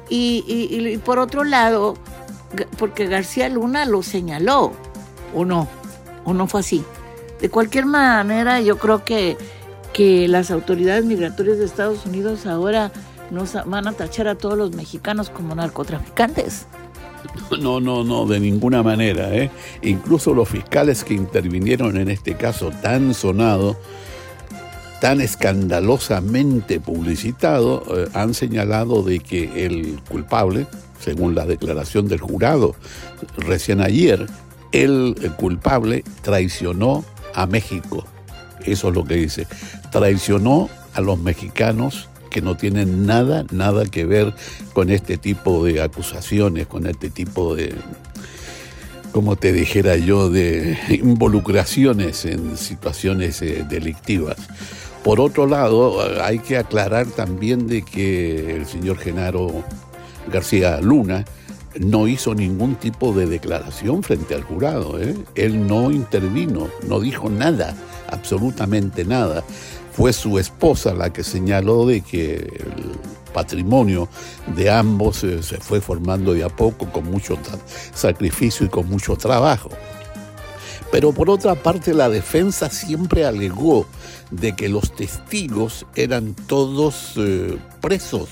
Y 0.09 0.99
por 1.05 1.21
otro 1.21 1.45
lado, 1.45 1.95
porque 2.79 3.07
García 3.07 3.49
Luna 3.49 3.85
lo 3.85 4.03
señaló, 4.03 4.73
o 5.35 5.45
no, 5.45 5.69
o 6.25 6.35
no 6.35 6.47
fue 6.47 6.61
así. 6.61 6.85
De 7.41 7.49
cualquier 7.49 7.87
manera, 7.87 8.61
yo 8.61 8.79
creo 8.79 9.05
que 9.05 9.37
que 9.93 10.29
las 10.29 10.51
autoridades 10.51 11.05
migratorias 11.05 11.59
de 11.59 11.65
Estados 11.65 12.07
Unidos 12.07 12.47
ahora 12.47 12.93
nos 13.31 13.55
van 13.67 13.89
a 13.89 13.93
tachar 13.93 14.29
a 14.29 14.35
todos 14.35 14.57
los 14.57 14.73
mexicanos 14.73 15.31
como 15.31 15.55
narcotraficantes. 15.55 16.67
No, 17.61 17.81
no, 17.81 18.03
no, 18.05 18.27
de 18.27 18.41
ninguna 18.41 18.83
manera. 18.83 19.35
¿eh? 19.35 19.51
Incluso 19.83 20.35
los 20.35 20.49
fiscales 20.49 21.05
que 21.05 21.15
intervinieron 21.15 21.97
en 21.97 22.11
este 22.11 22.35
caso 22.35 22.71
tan 22.83 23.15
sonado, 23.15 23.77
tan 25.01 25.21
escandalosamente 25.21 26.81
publicitado, 26.81 27.85
eh, 27.91 28.09
han 28.15 28.35
señalado 28.35 29.03
de 29.03 29.21
que 29.21 29.67
el 29.67 30.01
culpable, 30.09 30.67
según 31.01 31.35
la 31.35 31.47
declaración 31.47 32.09
del 32.09 32.21
jurado 32.21 32.75
recién 33.37 33.81
ayer, 33.81 34.27
el 34.73 35.15
culpable 35.37 36.05
traicionó 36.23 37.05
a 37.35 37.47
México 37.47 38.05
eso 38.65 38.89
es 38.89 38.95
lo 38.95 39.05
que 39.05 39.15
dice. 39.17 39.47
Traicionó 39.91 40.69
a 40.95 41.01
los 41.01 41.19
mexicanos 41.19 42.09
que 42.31 42.43
no 42.43 42.57
tienen 42.57 43.07
nada, 43.07 43.45
nada 43.51 43.85
que 43.87 44.05
ver 44.05 44.35
con 44.73 44.91
este 44.91 45.17
tipo 45.17 45.65
de 45.65 45.83
acusaciones, 45.83 46.67
con 46.67 46.87
este 46.87 47.11
tipo 47.11 47.57
de, 47.57 47.75
como 49.13 49.37
te 49.37 49.53
dijera 49.53 49.97
yo, 49.97 50.31
de 50.31 50.79
involucraciones 50.89 52.25
en 52.25 52.57
situaciones 52.57 53.43
eh, 53.43 53.67
delictivas. 53.69 54.37
Por 55.03 55.19
otro 55.19 55.47
lado, 55.47 56.23
hay 56.23 56.39
que 56.41 56.59
aclarar 56.59 57.07
también 57.07 57.67
de 57.67 57.83
que 57.83 58.57
el 58.57 58.67
señor 58.67 58.99
Genaro 58.99 59.65
García 60.33 60.81
Luna 60.81 61.25
no 61.79 62.09
hizo 62.09 62.35
ningún 62.35 62.75
tipo 62.75 63.13
de 63.13 63.27
declaración 63.27 64.03
frente 64.03 64.35
al 64.35 64.43
jurado. 64.43 65.01
¿eh? 65.01 65.17
Él 65.35 65.67
no 65.67 65.91
intervino, 65.91 66.69
no 66.87 67.01
dijo 67.01 67.29
nada 67.29 67.75
absolutamente 68.11 69.05
nada. 69.05 69.45
Fue 69.93 70.13
su 70.13 70.39
esposa 70.39 70.95
la 70.95 71.13
que 71.13 71.25
señaló 71.25 71.87
de 71.87 72.01
que 72.01 72.37
el 72.37 72.99
patrimonio 73.33 74.09
de 74.57 74.71
ambos 74.71 75.25
eh, 75.25 75.43
se 75.43 75.59
fue 75.59 75.81
formando 75.81 76.33
de 76.33 76.45
a 76.45 76.49
poco 76.49 76.91
con 76.91 77.11
mucho 77.11 77.39
sacrificio 77.95 78.67
y 78.67 78.69
con 78.69 78.89
mucho 78.89 79.17
trabajo. 79.17 79.71
Pero 80.91 81.13
por 81.13 81.31
otra 81.31 81.55
parte 81.55 81.95
la 81.95 82.09
defensa 82.09 82.69
siempre 82.69 83.25
alegó 83.25 83.87
de 84.31 84.57
que 84.57 84.69
los 84.69 84.95
testigos 84.95 85.87
eran 85.95 86.35
todos 86.35 87.15
eh, 87.17 87.59
presos, 87.81 88.29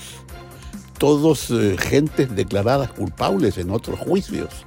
todos 0.99 1.49
eh, 1.49 1.75
gentes 1.79 2.35
declaradas 2.35 2.91
culpables 2.91 3.57
en 3.57 3.71
otros 3.71 3.97
juicios 3.99 4.65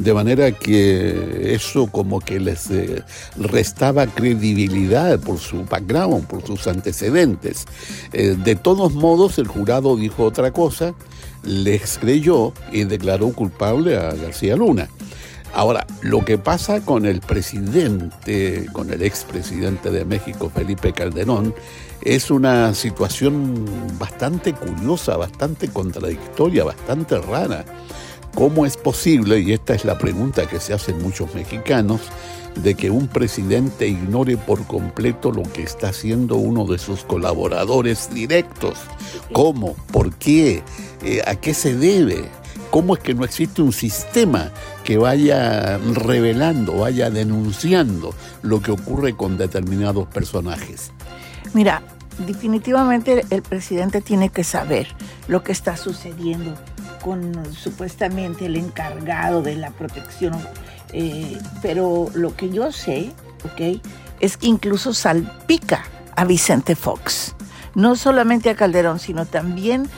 de 0.00 0.14
manera 0.14 0.52
que 0.52 1.54
eso 1.54 1.86
como 1.88 2.20
que 2.20 2.40
les 2.40 2.70
eh, 2.70 3.02
restaba 3.36 4.06
credibilidad 4.06 5.18
por 5.20 5.38
su 5.38 5.64
background, 5.64 6.26
por 6.26 6.46
sus 6.46 6.66
antecedentes. 6.66 7.66
Eh, 8.12 8.36
de 8.42 8.56
todos 8.56 8.94
modos, 8.94 9.38
el 9.38 9.46
jurado 9.46 9.96
dijo 9.96 10.24
otra 10.24 10.52
cosa, 10.52 10.94
les 11.42 11.98
creyó 11.98 12.52
y 12.72 12.84
declaró 12.84 13.32
culpable 13.32 13.96
a 13.96 14.14
García 14.14 14.56
Luna. 14.56 14.88
Ahora, 15.52 15.86
lo 16.00 16.24
que 16.24 16.38
pasa 16.38 16.80
con 16.80 17.06
el 17.06 17.20
presidente, 17.20 18.66
con 18.72 18.92
el 18.92 19.02
expresidente 19.02 19.90
de 19.90 20.04
México, 20.04 20.50
Felipe 20.54 20.92
Calderón, 20.92 21.54
es 22.02 22.30
una 22.30 22.72
situación 22.74 23.66
bastante 23.98 24.54
curiosa, 24.54 25.16
bastante 25.16 25.68
contradictoria, 25.68 26.64
bastante 26.64 27.18
rara. 27.18 27.64
¿Cómo 28.34 28.64
es 28.64 28.76
posible, 28.76 29.40
y 29.40 29.52
esta 29.52 29.74
es 29.74 29.84
la 29.84 29.98
pregunta 29.98 30.46
que 30.46 30.60
se 30.60 30.72
hacen 30.72 31.02
muchos 31.02 31.34
mexicanos, 31.34 32.00
de 32.62 32.74
que 32.74 32.90
un 32.90 33.06
presidente 33.06 33.86
ignore 33.86 34.36
por 34.36 34.66
completo 34.66 35.30
lo 35.30 35.42
que 35.42 35.62
está 35.62 35.88
haciendo 35.88 36.36
uno 36.36 36.64
de 36.64 36.78
sus 36.78 37.04
colaboradores 37.04 38.12
directos? 38.14 38.78
¿Cómo? 39.32 39.74
¿Por 39.92 40.14
qué? 40.14 40.62
Eh, 41.02 41.22
¿A 41.26 41.36
qué 41.36 41.54
se 41.54 41.76
debe? 41.76 42.24
¿Cómo 42.70 42.94
es 42.94 43.00
que 43.00 43.14
no 43.14 43.24
existe 43.24 43.62
un 43.62 43.72
sistema 43.72 44.52
que 44.84 44.96
vaya 44.96 45.78
revelando, 45.78 46.78
vaya 46.78 47.10
denunciando 47.10 48.14
lo 48.42 48.62
que 48.62 48.70
ocurre 48.70 49.16
con 49.16 49.36
determinados 49.36 50.06
personajes? 50.06 50.92
Mira, 51.52 51.82
definitivamente 52.26 53.24
el 53.30 53.42
presidente 53.42 54.00
tiene 54.00 54.28
que 54.28 54.44
saber 54.44 54.88
lo 55.28 55.42
que 55.42 55.52
está 55.52 55.76
sucediendo 55.76 56.54
con 57.02 57.32
supuestamente 57.54 58.46
el 58.46 58.56
encargado 58.56 59.42
de 59.42 59.56
la 59.56 59.70
protección, 59.70 60.36
eh, 60.92 61.38
pero 61.62 62.10
lo 62.14 62.36
que 62.36 62.50
yo 62.50 62.72
sé, 62.72 63.12
¿ok? 63.44 63.80
Es 64.20 64.36
que 64.36 64.46
incluso 64.46 64.92
salpica 64.92 65.84
a 66.14 66.24
Vicente 66.24 66.76
Fox, 66.76 67.34
no 67.74 67.96
solamente 67.96 68.50
a 68.50 68.54
Calderón, 68.54 68.98
sino 68.98 69.24
también 69.24 69.88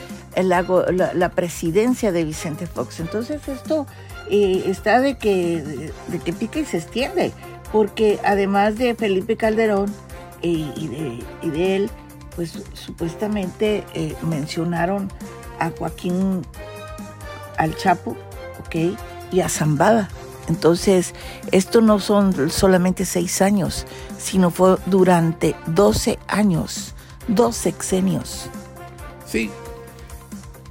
la, 0.41 1.29
presidencia 1.35 2.11
de 2.11 2.23
Vicente 2.23 2.67
Fox. 2.67 2.99
Entonces 2.99 3.47
esto 3.47 3.85
eh, 4.29 4.63
está 4.67 4.99
de 5.01 5.17
que, 5.17 5.91
de, 6.07 6.19
que 6.19 6.33
pica 6.33 6.59
y 6.59 6.65
se 6.65 6.77
extiende, 6.77 7.33
porque 7.71 8.19
además 8.23 8.77
de 8.77 8.95
Felipe 8.95 9.35
Calderón, 9.35 9.93
y, 10.43 11.49
de, 11.49 11.75
él, 11.75 11.89
pues 12.35 12.53
supuestamente 12.73 13.83
eh, 13.93 14.15
mencionaron 14.23 15.11
a 15.59 15.71
Joaquín, 15.71 16.41
al 17.57 17.75
Chapo, 17.77 18.17
¿ok? 18.59 18.97
Y 19.31 19.39
a 19.39 19.49
Zambada. 19.49 20.09
Entonces, 20.49 21.13
esto 21.51 21.79
no 21.79 21.99
son 21.99 22.49
solamente 22.51 23.05
seis 23.05 23.41
años, 23.41 23.85
sino 24.19 24.51
fue 24.51 24.75
durante 24.87 25.55
12 25.67 26.19
años, 26.27 26.93
dos 27.29 27.55
sexenios. 27.55 28.49
Sí, 29.25 29.49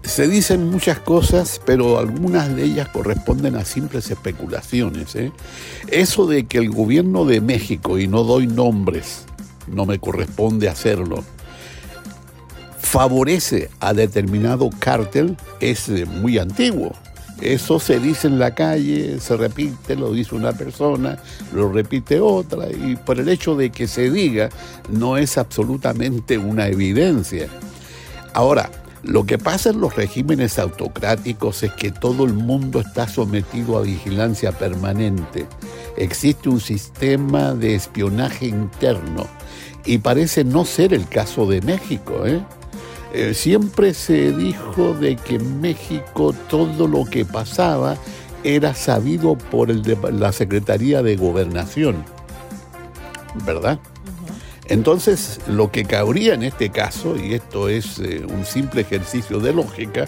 se 0.04 0.28
dicen 0.28 0.68
muchas 0.68 0.98
cosas, 0.98 1.60
pero 1.64 1.98
algunas 1.98 2.54
de 2.54 2.64
ellas 2.64 2.88
corresponden 2.88 3.56
a 3.56 3.64
simples 3.64 4.10
especulaciones. 4.10 5.14
¿eh? 5.14 5.32
Eso 5.88 6.26
de 6.26 6.44
que 6.44 6.58
el 6.58 6.70
gobierno 6.70 7.24
de 7.24 7.40
México, 7.40 7.98
y 7.98 8.08
no 8.08 8.24
doy 8.24 8.46
nombres, 8.46 9.24
no 9.66 9.86
me 9.86 9.98
corresponde 9.98 10.68
hacerlo, 10.68 11.24
favorece 12.78 13.70
a 13.80 13.94
determinado 13.94 14.68
cártel 14.78 15.36
es 15.60 15.88
muy 16.06 16.38
antiguo. 16.38 16.92
Eso 17.40 17.80
se 17.80 17.98
dice 17.98 18.28
en 18.28 18.38
la 18.38 18.54
calle, 18.54 19.18
se 19.18 19.36
repite, 19.36 19.96
lo 19.96 20.12
dice 20.12 20.34
una 20.34 20.52
persona, 20.52 21.18
lo 21.52 21.72
repite 21.72 22.20
otra, 22.20 22.70
y 22.70 22.94
por 22.96 23.18
el 23.18 23.28
hecho 23.28 23.56
de 23.56 23.70
que 23.70 23.88
se 23.88 24.10
diga 24.10 24.48
no 24.90 25.16
es 25.16 25.38
absolutamente 25.38 26.38
una 26.38 26.68
evidencia. 26.68 27.48
Ahora, 28.32 28.70
lo 29.02 29.26
que 29.26 29.38
pasa 29.38 29.70
en 29.70 29.80
los 29.80 29.96
regímenes 29.96 30.60
autocráticos 30.60 31.64
es 31.64 31.72
que 31.72 31.90
todo 31.90 32.24
el 32.24 32.34
mundo 32.34 32.80
está 32.80 33.08
sometido 33.08 33.76
a 33.76 33.82
vigilancia 33.82 34.52
permanente. 34.52 35.46
Existe 35.96 36.48
un 36.48 36.60
sistema 36.60 37.54
de 37.54 37.74
espionaje 37.74 38.46
interno 38.46 39.26
y 39.84 39.98
parece 39.98 40.44
no 40.44 40.64
ser 40.64 40.94
el 40.94 41.08
caso 41.08 41.46
de 41.46 41.60
México. 41.62 42.26
¿eh? 42.26 42.40
Eh, 43.12 43.34
siempre 43.34 43.92
se 43.92 44.32
dijo 44.32 44.94
de 44.94 45.16
que 45.16 45.36
en 45.36 45.60
México 45.60 46.34
todo 46.48 46.88
lo 46.88 47.04
que 47.04 47.24
pasaba 47.24 47.96
era 48.44 48.74
sabido 48.74 49.36
por 49.36 49.70
el 49.70 49.82
la 50.12 50.32
Secretaría 50.32 51.02
de 51.02 51.16
Gobernación, 51.16 52.04
¿verdad? 53.44 53.78
Entonces, 54.66 55.40
lo 55.46 55.70
que 55.70 55.84
cabría 55.84 56.34
en 56.34 56.44
este 56.44 56.70
caso, 56.70 57.16
y 57.16 57.34
esto 57.34 57.68
es 57.68 57.98
eh, 57.98 58.24
un 58.26 58.46
simple 58.46 58.80
ejercicio 58.80 59.40
de 59.40 59.52
lógica, 59.52 60.06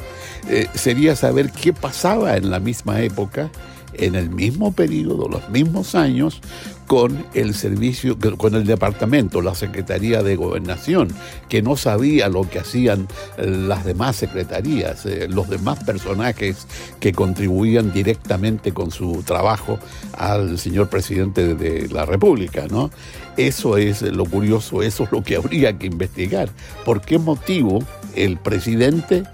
eh, 0.48 0.68
sería 0.74 1.16
saber 1.16 1.50
qué 1.50 1.72
pasaba 1.72 2.36
en 2.36 2.50
la 2.50 2.60
misma 2.60 3.00
época 3.02 3.50
en 3.98 4.14
el 4.14 4.30
mismo 4.30 4.72
periodo, 4.72 5.28
los 5.28 5.48
mismos 5.48 5.94
años, 5.94 6.40
con 6.86 7.24
el 7.34 7.54
servicio, 7.54 8.18
con 8.36 8.54
el 8.54 8.66
departamento, 8.66 9.40
la 9.40 9.54
Secretaría 9.54 10.22
de 10.22 10.36
Gobernación, 10.36 11.08
que 11.48 11.62
no 11.62 11.76
sabía 11.76 12.28
lo 12.28 12.48
que 12.48 12.58
hacían 12.58 13.08
las 13.38 13.84
demás 13.84 14.16
secretarías, 14.16 15.06
eh, 15.06 15.26
los 15.28 15.48
demás 15.48 15.82
personajes 15.84 16.66
que 17.00 17.12
contribuían 17.12 17.92
directamente 17.92 18.72
con 18.72 18.90
su 18.90 19.22
trabajo 19.22 19.78
al 20.12 20.58
señor 20.58 20.88
presidente 20.88 21.54
de 21.54 21.88
la 21.88 22.04
República, 22.04 22.66
¿no? 22.70 22.90
Eso 23.36 23.78
es 23.78 24.02
lo 24.02 24.26
curioso, 24.26 24.82
eso 24.82 25.04
es 25.04 25.12
lo 25.12 25.22
que 25.22 25.36
habría 25.36 25.76
que 25.78 25.86
investigar. 25.86 26.50
¿Por 26.84 27.00
qué 27.00 27.18
motivo 27.18 27.82
el 28.14 28.36
presidente 28.36 29.24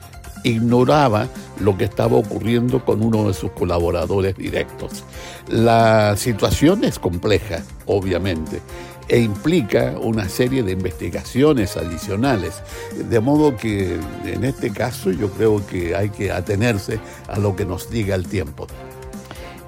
ignoraba 0.44 1.28
lo 1.60 1.76
que 1.76 1.84
estaba 1.84 2.16
ocurriendo 2.16 2.84
con 2.84 3.02
uno 3.02 3.28
de 3.28 3.34
sus 3.34 3.50
colaboradores 3.52 4.36
directos. 4.36 5.04
La 5.48 6.16
situación 6.16 6.84
es 6.84 6.98
compleja, 6.98 7.62
obviamente, 7.86 8.60
e 9.08 9.18
implica 9.18 9.96
una 10.00 10.28
serie 10.28 10.62
de 10.62 10.72
investigaciones 10.72 11.76
adicionales, 11.76 12.62
de 13.08 13.20
modo 13.20 13.56
que 13.56 13.98
en 14.24 14.44
este 14.44 14.70
caso 14.70 15.10
yo 15.10 15.30
creo 15.30 15.66
que 15.66 15.96
hay 15.96 16.10
que 16.10 16.30
atenerse 16.30 17.00
a 17.28 17.38
lo 17.38 17.56
que 17.56 17.64
nos 17.64 17.90
diga 17.90 18.14
el 18.14 18.28
tiempo. 18.28 18.66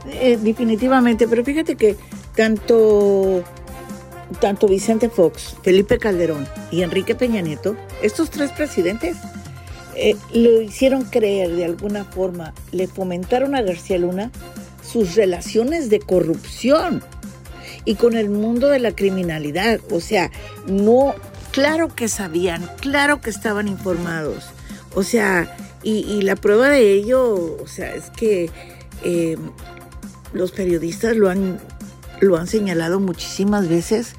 Eh, 0.07 0.39
definitivamente, 0.41 1.27
pero 1.29 1.45
fíjate 1.45 1.77
que 1.77 1.97
tanto 2.37 3.43
tanto 4.41 4.67
Vicente 4.67 5.09
Fox, 5.09 5.57
Felipe 5.63 5.99
Calderón 5.99 6.47
y 6.71 6.83
Enrique 6.83 7.15
Peña 7.15 7.43
Nieto, 7.43 7.77
estos 8.01 8.31
tres 8.31 8.51
presidentes 8.53 9.17
eh, 9.97 10.17
lo 10.33 10.63
hicieron 10.63 11.05
creer 11.05 11.55
de 11.55 11.65
alguna 11.65 12.05
forma, 12.05 12.55
le 12.71 12.87
fomentaron 12.87 13.55
a 13.55 13.63
García 13.63 13.99
Luna 13.99 14.31
sus 14.83 15.15
relaciones 15.15 15.91
de 15.91 16.01
corrupción 16.01 17.03
y 17.85 17.95
con 17.97 18.17
el 18.17 18.31
mundo 18.31 18.69
de 18.69 18.79
la 18.79 18.93
criminalidad. 18.93 19.81
O 19.91 20.01
sea, 20.01 20.31
no, 20.67 21.15
claro 21.51 21.95
que 21.95 22.09
sabían, 22.09 22.69
claro 22.81 23.21
que 23.21 23.31
estaban 23.31 23.69
informados. 23.69 24.45
O 24.95 25.03
sea, 25.03 25.57
y, 25.83 26.23
la 26.23 26.37
prueba 26.37 26.69
de 26.69 26.93
ello, 26.93 27.59
o 27.61 27.67
sea, 27.67 27.95
es 27.95 28.11
que 28.11 28.51
eh, 29.03 29.37
los 30.33 30.53
periodistas 30.53 31.17
lo 31.17 31.29
han, 31.29 31.59
lo 32.21 32.37
han 32.37 32.47
señalado 32.47 33.01
muchísimas 33.01 33.69
veces 33.69 34.15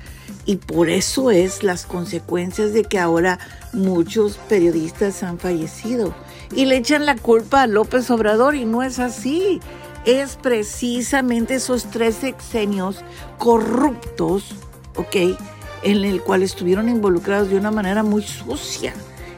y 0.46 0.58
por 0.58 0.90
eso 0.90 1.32
es 1.32 1.64
las 1.64 1.86
consecuencias 1.86 2.74
de 2.74 2.84
que 2.84 3.00
ahora 3.00 3.40
muchos 3.72 4.38
periodistas 4.50 5.24
han 5.24 5.40
fallecido 5.40 6.14
y 6.56 6.66
le 6.66 6.78
echan 6.78 7.06
la 7.06 7.16
culpa 7.16 7.64
a 7.64 7.68
López 7.68 8.10
Obrador 8.12 8.56
y 8.56 8.66
no 8.66 8.84
es 8.84 9.00
así. 9.00 9.60
Es 10.06 10.36
precisamente 10.36 11.56
esos 11.56 11.90
tres 11.90 12.16
sexenios 12.16 13.04
corruptos, 13.38 14.56
¿ok? 14.96 15.38
En 15.84 16.04
el 16.04 16.22
cual 16.22 16.44
estuvieron 16.44 16.90
involucrados 16.90 17.50
de 17.50 17.58
una 17.58 17.72
manera 17.72 18.04
muy 18.04 18.22
sucia. 18.22 18.94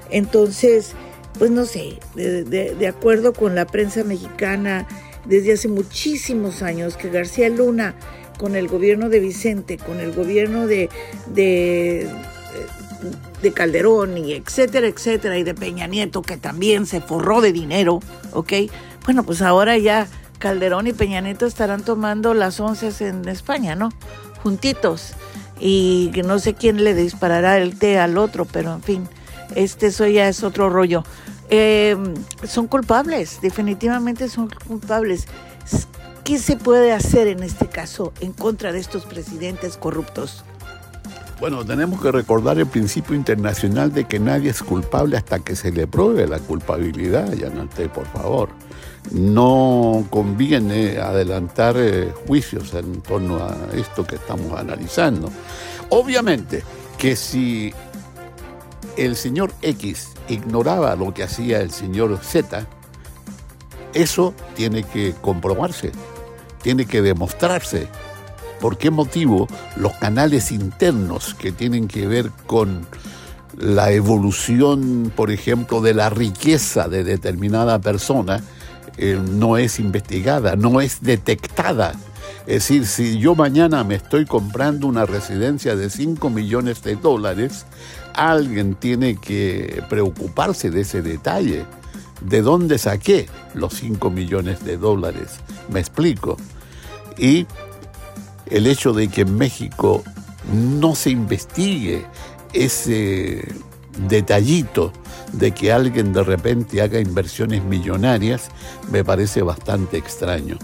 Entonces, 0.09 0.93
pues 1.37 1.51
no 1.51 1.65
sé, 1.65 1.99
de, 2.15 2.43
de 2.43 2.87
acuerdo 2.87 3.33
con 3.33 3.53
la 3.53 3.67
prensa 3.67 4.03
mexicana, 4.03 4.87
desde 5.25 5.53
hace 5.53 5.67
muchísimos 5.67 6.61
años 6.61 6.97
que 6.97 7.09
García 7.09 7.49
Luna 7.49 7.95
con 8.37 8.55
el 8.55 8.67
gobierno 8.67 9.09
de 9.09 9.19
Vicente, 9.19 9.77
con 9.77 9.99
el 9.99 10.11
gobierno 10.13 10.67
de, 10.67 10.89
de, 11.27 12.09
de 13.41 13.53
Calderón 13.53 14.17
y 14.17 14.33
etcétera, 14.33 14.87
etcétera, 14.87 15.37
y 15.37 15.43
de 15.43 15.53
Peña 15.53 15.87
Nieto, 15.87 16.21
que 16.21 16.37
también 16.37 16.85
se 16.85 17.01
forró 17.01 17.41
de 17.41 17.51
dinero, 17.51 17.99
¿ok? 18.33 18.53
Bueno, 19.05 19.23
pues 19.23 19.41
ahora 19.41 19.77
ya 19.77 20.07
Calderón 20.39 20.87
y 20.87 20.93
Peña 20.93 21.21
Nieto 21.21 21.45
estarán 21.45 21.83
tomando 21.83 22.33
las 22.33 22.59
once 22.59 22.91
en 23.07 23.27
España, 23.27 23.75
¿no? 23.75 23.91
Juntitos. 24.43 25.13
Y 25.59 26.11
no 26.25 26.39
sé 26.39 26.53
quién 26.53 26.83
le 26.83 26.93
disparará 26.93 27.57
el 27.57 27.77
té 27.79 27.97
al 27.97 28.17
otro, 28.17 28.45
pero 28.45 28.73
en 28.73 28.83
fin, 28.83 29.07
este 29.55 29.87
eso 29.87 30.05
ya 30.05 30.27
es 30.27 30.43
otro 30.43 30.69
rollo. 30.69 31.03
Eh, 31.49 31.95
son 32.47 32.67
culpables, 32.67 33.39
definitivamente 33.41 34.27
son 34.27 34.49
culpables. 34.67 35.27
¿Qué 36.25 36.39
se 36.39 36.57
puede 36.57 36.91
hacer 36.91 37.27
en 37.27 37.43
este 37.43 37.67
caso 37.67 38.11
en 38.19 38.33
contra 38.33 38.71
de 38.71 38.79
estos 38.79 39.05
presidentes 39.05 39.77
corruptos? 39.77 40.43
Bueno, 41.39 41.63
tenemos 41.63 42.01
que 42.01 42.11
recordar 42.11 42.57
el 42.57 42.65
principio 42.65 43.15
internacional 43.15 43.93
de 43.93 44.05
que 44.05 44.19
nadie 44.19 44.49
es 44.49 44.63
culpable 44.63 45.17
hasta 45.17 45.37
que 45.41 45.55
se 45.55 45.71
le 45.71 45.85
pruebe 45.85 46.27
la 46.27 46.39
culpabilidad, 46.39 47.31
Yanante, 47.31 47.89
por 47.89 48.07
favor. 48.07 48.49
No 49.11 50.07
conviene 50.09 50.97
adelantar 50.97 51.75
eh, 51.77 52.11
juicios 52.27 52.73
en 52.73 53.01
torno 53.01 53.37
a 53.37 53.55
esto 53.75 54.03
que 54.03 54.15
estamos 54.15 54.59
analizando. 54.59 55.29
Obviamente 55.89 56.63
que 56.97 57.15
si 57.15 57.71
el 58.97 59.15
señor 59.15 59.53
X 59.61 60.13
ignoraba 60.27 60.95
lo 60.95 61.13
que 61.13 61.21
hacía 61.21 61.61
el 61.61 61.69
señor 61.69 62.17
Z, 62.23 62.65
eso 63.93 64.33
tiene 64.55 64.81
que 64.81 65.13
comprobarse 65.21 65.91
tiene 66.65 66.87
que 66.87 67.03
demostrarse. 67.03 67.87
¿Por 68.59 68.79
qué 68.79 68.89
motivo 68.89 69.47
los 69.77 69.93
canales 69.97 70.51
internos 70.51 71.35
que 71.35 71.51
tienen 71.51 71.87
que 71.87 72.07
ver 72.07 72.31
con 72.47 72.87
la 73.55 73.91
evolución, 73.91 75.13
por 75.15 75.29
ejemplo, 75.29 75.79
de 75.79 75.93
la 75.93 76.09
riqueza 76.09 76.87
de 76.87 77.03
determinada 77.03 77.77
persona, 77.77 78.41
eh, 78.97 79.21
no 79.23 79.57
es 79.57 79.79
investigada, 79.79 80.55
no 80.55 80.81
es 80.81 81.03
detectada? 81.03 81.93
Es 82.47 82.67
decir, 82.67 82.87
si 82.87 83.19
yo 83.19 83.35
mañana 83.35 83.83
me 83.83 83.93
estoy 83.93 84.25
comprando 84.25 84.87
una 84.87 85.05
residencia 85.05 85.75
de 85.75 85.91
5 85.91 86.31
millones 86.31 86.81
de 86.81 86.95
dólares, 86.95 87.67
alguien 88.15 88.73
tiene 88.73 89.17
que 89.17 89.83
preocuparse 89.87 90.71
de 90.71 90.81
ese 90.81 91.03
detalle. 91.03 91.63
¿De 92.21 92.41
dónde 92.41 92.79
saqué 92.79 93.27
los 93.53 93.75
5 93.75 94.09
millones 94.09 94.65
de 94.65 94.77
dólares? 94.77 95.41
Me 95.69 95.79
explico 95.79 96.37
y 97.17 97.47
el 98.47 98.67
hecho 98.67 98.93
de 98.93 99.07
que 99.07 99.21
en 99.21 99.37
México 99.37 100.03
no 100.51 100.95
se 100.95 101.09
investigue 101.09 102.05
ese 102.53 103.47
detallito 104.07 104.91
de 105.33 105.51
que 105.51 105.71
alguien 105.71 106.13
de 106.13 106.23
repente 106.23 106.81
haga 106.81 106.99
inversiones 106.99 107.63
millonarias 107.63 108.49
me 108.91 109.03
parece 109.03 109.41
bastante 109.41 109.97
extraño. 109.97 110.57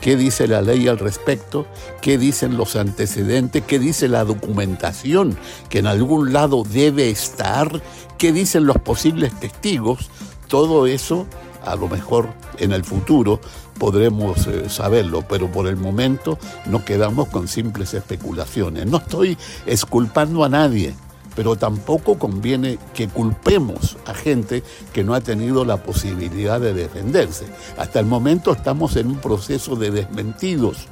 qué 0.00 0.16
dice 0.16 0.46
la 0.46 0.62
ley 0.62 0.86
al 0.86 0.98
respecto, 0.98 1.66
qué 2.00 2.18
dicen 2.18 2.56
los 2.56 2.76
antecedentes, 2.76 3.64
qué 3.64 3.80
dice 3.80 4.06
la 4.06 4.24
documentación 4.24 5.36
que 5.68 5.80
en 5.80 5.88
algún 5.88 6.32
lado 6.32 6.62
debe 6.62 7.10
estar, 7.10 7.82
qué 8.16 8.32
dicen 8.32 8.64
los 8.64 8.78
posibles 8.78 9.32
testigos, 9.40 10.08
todo 10.46 10.86
eso 10.86 11.26
a 11.64 11.74
lo 11.74 11.88
mejor 11.88 12.28
en 12.58 12.72
el 12.72 12.84
futuro 12.84 13.40
podremos 13.78 14.46
eh, 14.46 14.68
saberlo, 14.68 15.22
pero 15.28 15.50
por 15.50 15.66
el 15.66 15.76
momento 15.76 16.38
nos 16.66 16.82
quedamos 16.82 17.28
con 17.28 17.48
simples 17.48 17.94
especulaciones. 17.94 18.86
No 18.86 18.98
estoy 18.98 19.38
esculpando 19.66 20.44
a 20.44 20.48
nadie, 20.48 20.94
pero 21.34 21.56
tampoco 21.56 22.18
conviene 22.18 22.78
que 22.94 23.08
culpemos 23.08 23.96
a 24.06 24.14
gente 24.14 24.62
que 24.92 25.04
no 25.04 25.14
ha 25.14 25.20
tenido 25.20 25.64
la 25.64 25.76
posibilidad 25.82 26.60
de 26.60 26.74
defenderse. 26.74 27.46
Hasta 27.76 28.00
el 28.00 28.06
momento 28.06 28.52
estamos 28.52 28.96
en 28.96 29.06
un 29.06 29.18
proceso 29.18 29.76
de 29.76 29.90
desmentidos, 29.90 30.86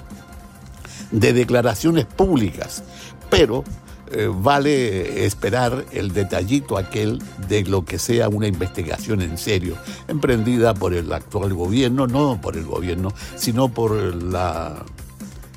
de 1.11 1.33
declaraciones 1.33 2.05
públicas, 2.05 2.85
pero 3.29 3.65
eh, 4.13 4.31
vale 4.33 5.25
esperar 5.27 5.85
el 5.91 6.13
detallito 6.13 6.79
aquel 6.79 7.21
de 7.49 7.65
lo 7.65 7.85
que 7.85 7.99
sea 7.99 8.29
una 8.29 8.47
investigación 8.47 9.21
en 9.21 9.37
serio, 9.37 9.77
emprendida 10.07 10.75
por 10.75 10.95
el 10.95 11.13
actual 11.13 11.55
gobierno, 11.55 12.07
no 12.07 12.41
por 12.41 12.57
el 12.57 12.65
gobierno, 12.65 13.13
sino 13.37 13.69
por 13.69 13.93
la 14.15 14.85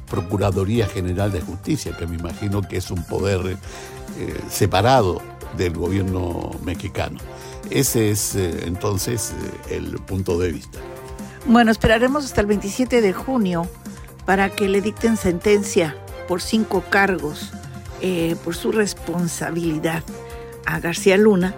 Procuraduría 0.09 0.87
General 0.87 1.31
de 1.31 1.41
Justicia, 1.41 1.95
que 1.95 2.07
me 2.07 2.15
imagino 2.15 2.63
que 2.63 2.77
es 2.77 2.89
un 2.89 3.03
poder 3.03 3.57
eh, 4.17 4.39
separado 4.49 5.21
del 5.55 5.73
gobierno 5.73 6.51
mexicano. 6.63 7.19
Ese 7.69 8.09
es 8.09 8.35
eh, 8.35 8.63
entonces 8.65 9.33
el 9.69 9.99
punto 9.99 10.39
de 10.39 10.51
vista. 10.51 10.79
Bueno, 11.45 11.71
esperaremos 11.71 12.25
hasta 12.25 12.41
el 12.41 12.47
27 12.47 13.01
de 13.01 13.13
junio 13.13 13.67
para 14.25 14.49
que 14.49 14.67
le 14.67 14.81
dicten 14.81 15.17
sentencia 15.17 15.95
por 16.27 16.41
cinco 16.41 16.83
cargos 16.89 17.51
por 18.43 18.55
su 18.55 18.71
responsabilidad 18.71 20.03
a 20.65 20.79
García 20.79 21.17
Luna. 21.17 21.53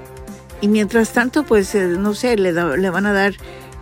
Y 0.62 0.68
mientras 0.68 1.12
tanto, 1.14 1.44
pues, 1.44 1.76
no 1.76 2.14
sé, 2.14 2.38
le, 2.38 2.52
le 2.52 2.90
van 2.90 3.06
a 3.06 3.14
dar, 3.14 3.34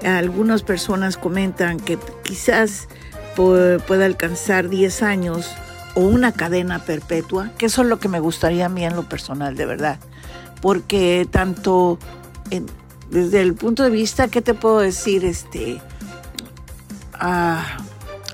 algunas 0.04 0.63
personas 0.63 1.17
comentan 1.17 1.80
que 1.80 1.98
quizás 2.24 2.88
pueda 3.36 4.06
alcanzar 4.06 4.69
10 4.69 5.02
años 5.04 5.50
o 5.95 6.02
una 6.02 6.34
cadena 6.34 6.80
perpetua, 6.80 7.52
que 7.58 7.67
eso 7.67 7.82
es 7.84 7.88
lo 7.88 8.00
que 8.00 8.10
me 8.10 8.19
gustaría 8.19 8.65
a 8.65 8.69
mí 8.69 8.86
en 8.86 8.95
lo 8.95 9.04
personal, 9.04 9.56
de 9.56 9.65
verdad. 9.65 10.00
Porque 10.62 11.28
tanto 11.30 12.00
desde 13.10 13.41
el 13.41 13.54
punto 13.56 13.84
de 13.84 13.89
vista, 13.89 14.28
¿qué 14.28 14.41
te 14.41 14.54
puedo 14.54 14.80
decir? 14.80 15.26
Este, 15.26 15.82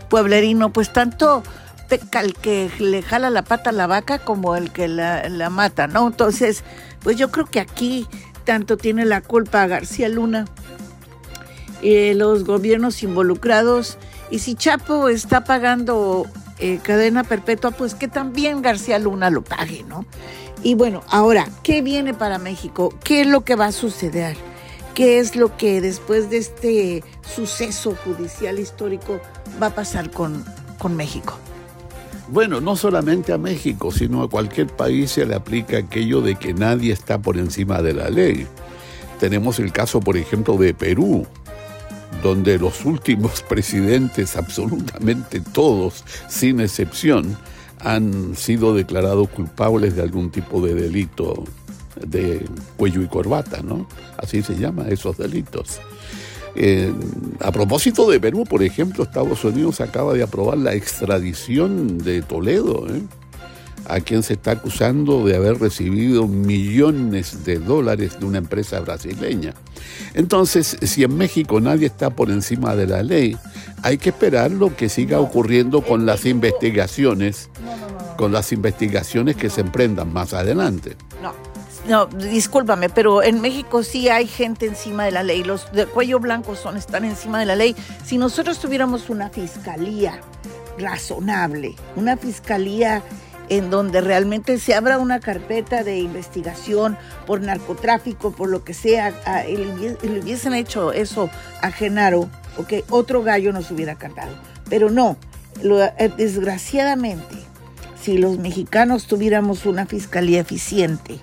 pueblerino, 0.09 0.71
pues 0.71 0.91
tanto 0.93 1.43
peca 1.87 2.21
el 2.21 2.33
que 2.33 2.69
le 2.79 3.01
jala 3.01 3.29
la 3.29 3.43
pata 3.43 3.69
a 3.69 3.73
la 3.73 3.87
vaca 3.87 4.19
como 4.19 4.55
el 4.55 4.71
que 4.71 4.87
la, 4.87 5.49
mata, 5.49 5.87
¿no? 5.87 6.07
Entonces, 6.07 6.63
pues 7.01 7.17
yo 7.17 7.31
creo 7.31 7.45
que 7.45 7.59
aquí 7.59 8.07
tanto 8.43 8.77
tiene 8.77 9.05
la 9.05 9.21
culpa 9.21 9.65
García 9.67 10.09
Luna, 10.09 10.45
y 11.81 12.13
los 12.13 12.45
gobiernos 12.45 13.03
involucrados, 13.03 13.97
y 14.31 14.39
si 14.39 14.55
Chapo 14.55 15.07
está 15.07 15.43
pagando 15.43 16.25
eh, 16.59 16.79
cadena 16.81 17.23
perpetua, 17.23 17.71
pues 17.71 17.95
que 17.95 18.07
también 18.07 18.61
García 18.61 18.97
Luna 18.97 19.29
lo 19.29 19.43
pague, 19.43 19.83
¿no? 19.83 20.05
Y 20.63 20.73
bueno, 20.73 21.03
ahora, 21.09 21.47
¿qué 21.61 21.81
viene 21.81 22.13
para 22.13 22.39
México? 22.39 22.93
¿Qué 23.03 23.21
es 23.21 23.27
lo 23.27 23.43
que 23.43 23.55
va 23.55 23.67
a 23.67 23.71
suceder? 23.71 24.35
¿Qué 24.95 25.19
es 25.19 25.35
lo 25.35 25.57
que 25.57 25.81
después 25.81 26.29
de 26.29 26.37
este 26.37 27.03
suceso 27.21 27.95
judicial 28.03 28.57
histórico 28.57 29.19
va 29.61 29.67
a 29.67 29.75
pasar 29.75 30.09
con, 30.09 30.43
con 30.79 30.95
México? 30.95 31.37
Bueno, 32.27 32.59
no 32.59 32.75
solamente 32.75 33.33
a 33.33 33.38
México, 33.38 33.91
sino 33.91 34.23
a 34.23 34.29
cualquier 34.29 34.67
país 34.67 35.11
se 35.11 35.25
le 35.25 35.35
aplica 35.35 35.77
aquello 35.77 36.21
de 36.21 36.35
que 36.35 36.53
nadie 36.53 36.91
está 36.91 37.19
por 37.19 37.38
encima 37.38 37.81
de 37.81 37.93
la 37.93 38.09
ley. 38.09 38.47
Tenemos 39.19 39.59
el 39.59 39.71
caso, 39.71 39.99
por 39.99 40.17
ejemplo, 40.17 40.57
de 40.57 40.73
Perú, 40.73 41.27
donde 42.23 42.57
los 42.57 42.83
últimos 42.83 43.41
presidentes, 43.49 44.35
absolutamente 44.35 45.39
todos, 45.39 46.03
sin 46.27 46.59
excepción, 46.59 47.38
han 47.79 48.35
sido 48.35 48.73
declarados 48.73 49.29
culpables 49.29 49.95
de 49.95 50.01
algún 50.01 50.31
tipo 50.31 50.65
de 50.65 50.73
delito 50.73 51.43
de 52.03 52.43
cuello 52.75 53.03
y 53.03 53.07
corbata, 53.07 53.61
¿no? 53.61 53.88
Así 54.17 54.41
se 54.41 54.55
llama 54.55 54.88
esos 54.89 55.17
delitos. 55.17 55.79
Eh, 56.55 56.91
a 57.41 57.51
propósito 57.51 58.09
de 58.09 58.19
Perú, 58.19 58.45
por 58.45 58.63
ejemplo, 58.63 59.03
Estados 59.03 59.43
Unidos 59.43 59.81
acaba 59.81 60.13
de 60.13 60.23
aprobar 60.23 60.57
la 60.57 60.73
extradición 60.73 61.97
de 61.97 62.21
Toledo. 62.21 62.87
¿eh? 62.89 63.01
a 63.87 63.99
quien 63.99 64.23
se 64.23 64.33
está 64.33 64.51
acusando 64.51 65.25
de 65.25 65.35
haber 65.35 65.59
recibido 65.59 66.27
millones 66.27 67.43
de 67.45 67.59
dólares 67.59 68.19
de 68.19 68.25
una 68.25 68.39
empresa 68.39 68.79
brasileña. 68.79 69.53
Entonces, 70.13 70.77
si 70.81 71.03
en 71.03 71.15
México 71.15 71.59
nadie 71.59 71.87
está 71.87 72.09
por 72.09 72.31
encima 72.31 72.75
de 72.75 72.87
la 72.87 73.03
ley, 73.03 73.37
hay 73.83 73.97
que 73.97 74.09
esperar 74.09 74.51
lo 74.51 74.75
que 74.75 74.89
siga 74.89 75.19
ocurriendo 75.19 75.81
con 75.81 76.05
las 76.05 76.25
investigaciones, 76.25 77.49
con 78.17 78.31
las 78.31 78.51
investigaciones 78.51 79.35
que 79.35 79.49
se 79.49 79.61
emprendan 79.61 80.11
más 80.11 80.33
adelante. 80.33 80.95
No. 81.21 81.44
No, 81.87 82.07
discúlpame, 82.07 82.89
pero 82.89 83.21
en 83.21 83.41
México 83.41 83.83
sí 83.83 84.09
hay 84.09 84.25
gente 84.25 84.65
encima 84.65 85.05
de 85.05 85.11
la 85.11 85.21
ley. 85.21 85.43
Los 85.43 85.71
de 85.71 85.85
cuello 85.85 86.19
blanco 86.19 86.55
son, 86.55 86.77
están 86.77 87.05
encima 87.05 87.39
de 87.39 87.45
la 87.45 87.55
ley. 87.55 87.75
Si 88.03 88.17
nosotros 88.17 88.59
tuviéramos 88.59 89.09
una 89.09 89.29
fiscalía 89.29 90.19
razonable, 90.79 91.75
una 91.95 92.17
fiscalía 92.17 93.03
en 93.49 93.69
donde 93.69 94.01
realmente 94.01 94.57
se 94.57 94.73
abra 94.73 94.97
una 94.97 95.19
carpeta 95.19 95.83
de 95.83 95.99
investigación 95.99 96.97
por 97.27 97.41
narcotráfico, 97.41 98.31
por 98.31 98.49
lo 98.49 98.63
que 98.63 98.73
sea, 98.73 99.13
y 99.47 99.55
le, 99.55 100.21
hubiesen 100.21 100.55
hecho 100.55 100.91
eso 100.91 101.29
a 101.61 101.69
Genaro, 101.71 102.29
ok, 102.57 102.73
otro 102.89 103.21
gallo 103.21 103.53
nos 103.53 103.69
hubiera 103.69 103.93
cantado. 103.93 104.33
Pero 104.69 104.89
no, 104.89 105.17
eh, 105.61 106.11
desgraciadamente, 106.17 107.35
si 108.01 108.17
los 108.17 108.39
mexicanos 108.39 109.05
tuviéramos 109.05 109.67
una 109.67 109.85
fiscalía 109.85 110.39
eficiente, 110.39 111.19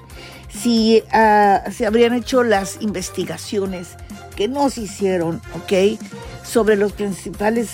si 0.53 1.03
ah, 1.13 1.63
se 1.71 1.87
habrían 1.87 2.15
hecho 2.15 2.43
las 2.43 2.81
investigaciones 2.81 3.89
que 4.37 4.49
no 4.49 4.71
se 4.71 4.83
hicieron, 4.83 5.41
ok, 5.55 5.99
sobre 6.45 6.77
los 6.77 6.93
principales 6.93 7.69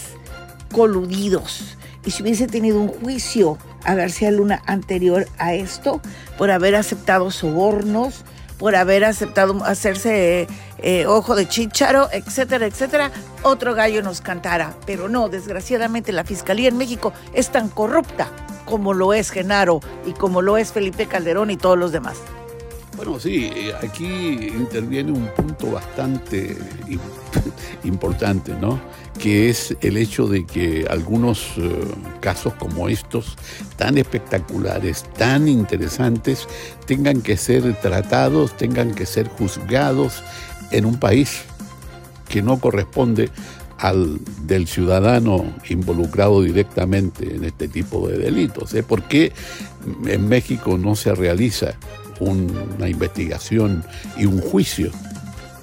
coludidos, 0.72 1.76
y 2.04 2.10
si 2.10 2.22
hubiese 2.22 2.46
tenido 2.46 2.80
un 2.80 2.88
juicio 2.88 3.58
a 3.84 3.94
García 3.94 4.30
Luna 4.30 4.62
anterior 4.66 5.26
a 5.38 5.54
esto, 5.54 6.00
por 6.36 6.50
haber 6.50 6.74
aceptado 6.74 7.30
sobornos, 7.30 8.24
por 8.58 8.74
haber 8.74 9.04
aceptado 9.04 9.64
hacerse 9.64 10.48
eh, 10.78 11.06
ojo 11.06 11.34
de 11.34 11.48
chicharo, 11.48 12.08
etcétera, 12.12 12.66
etcétera, 12.66 13.10
otro 13.42 13.74
gallo 13.74 14.02
nos 14.02 14.20
cantara. 14.20 14.74
Pero 14.84 15.08
no, 15.08 15.28
desgraciadamente 15.28 16.12
la 16.12 16.24
Fiscalía 16.24 16.68
en 16.68 16.76
México 16.76 17.12
es 17.32 17.50
tan 17.50 17.68
corrupta 17.68 18.28
como 18.64 18.94
lo 18.94 19.14
es 19.14 19.30
Genaro 19.30 19.80
y 20.04 20.12
como 20.12 20.42
lo 20.42 20.56
es 20.56 20.72
Felipe 20.72 21.06
Calderón 21.06 21.50
y 21.50 21.56
todos 21.56 21.78
los 21.78 21.92
demás. 21.92 22.18
Bueno, 22.98 23.20
sí, 23.20 23.48
eh, 23.54 23.72
aquí 23.80 24.06
interviene 24.06 25.12
un 25.12 25.28
punto 25.28 25.70
bastante 25.70 26.56
importante, 27.84 28.54
¿no? 28.60 28.80
Que 29.20 29.48
es 29.48 29.76
el 29.82 29.96
hecho 29.96 30.26
de 30.26 30.44
que 30.44 30.84
algunos 30.90 31.46
eh, 31.58 31.78
casos 32.18 32.54
como 32.54 32.88
estos, 32.88 33.36
tan 33.76 33.98
espectaculares, 33.98 35.04
tan 35.16 35.46
interesantes, 35.46 36.48
tengan 36.86 37.22
que 37.22 37.36
ser 37.36 37.72
tratados, 37.80 38.56
tengan 38.56 38.92
que 38.92 39.06
ser 39.06 39.28
juzgados 39.28 40.24
en 40.72 40.84
un 40.84 40.98
país 40.98 41.42
que 42.28 42.42
no 42.42 42.58
corresponde 42.58 43.30
al 43.78 44.18
del 44.42 44.66
ciudadano 44.66 45.54
involucrado 45.68 46.42
directamente 46.42 47.36
en 47.36 47.44
este 47.44 47.68
tipo 47.68 48.08
de 48.08 48.18
delitos. 48.18 48.74
¿eh? 48.74 48.82
¿Por 48.82 49.04
qué 49.04 49.32
en 50.04 50.28
México 50.28 50.76
no 50.76 50.96
se 50.96 51.14
realiza 51.14 51.76
una 52.20 52.88
investigación 52.88 53.84
y 54.16 54.26
un 54.26 54.40
juicio 54.40 54.90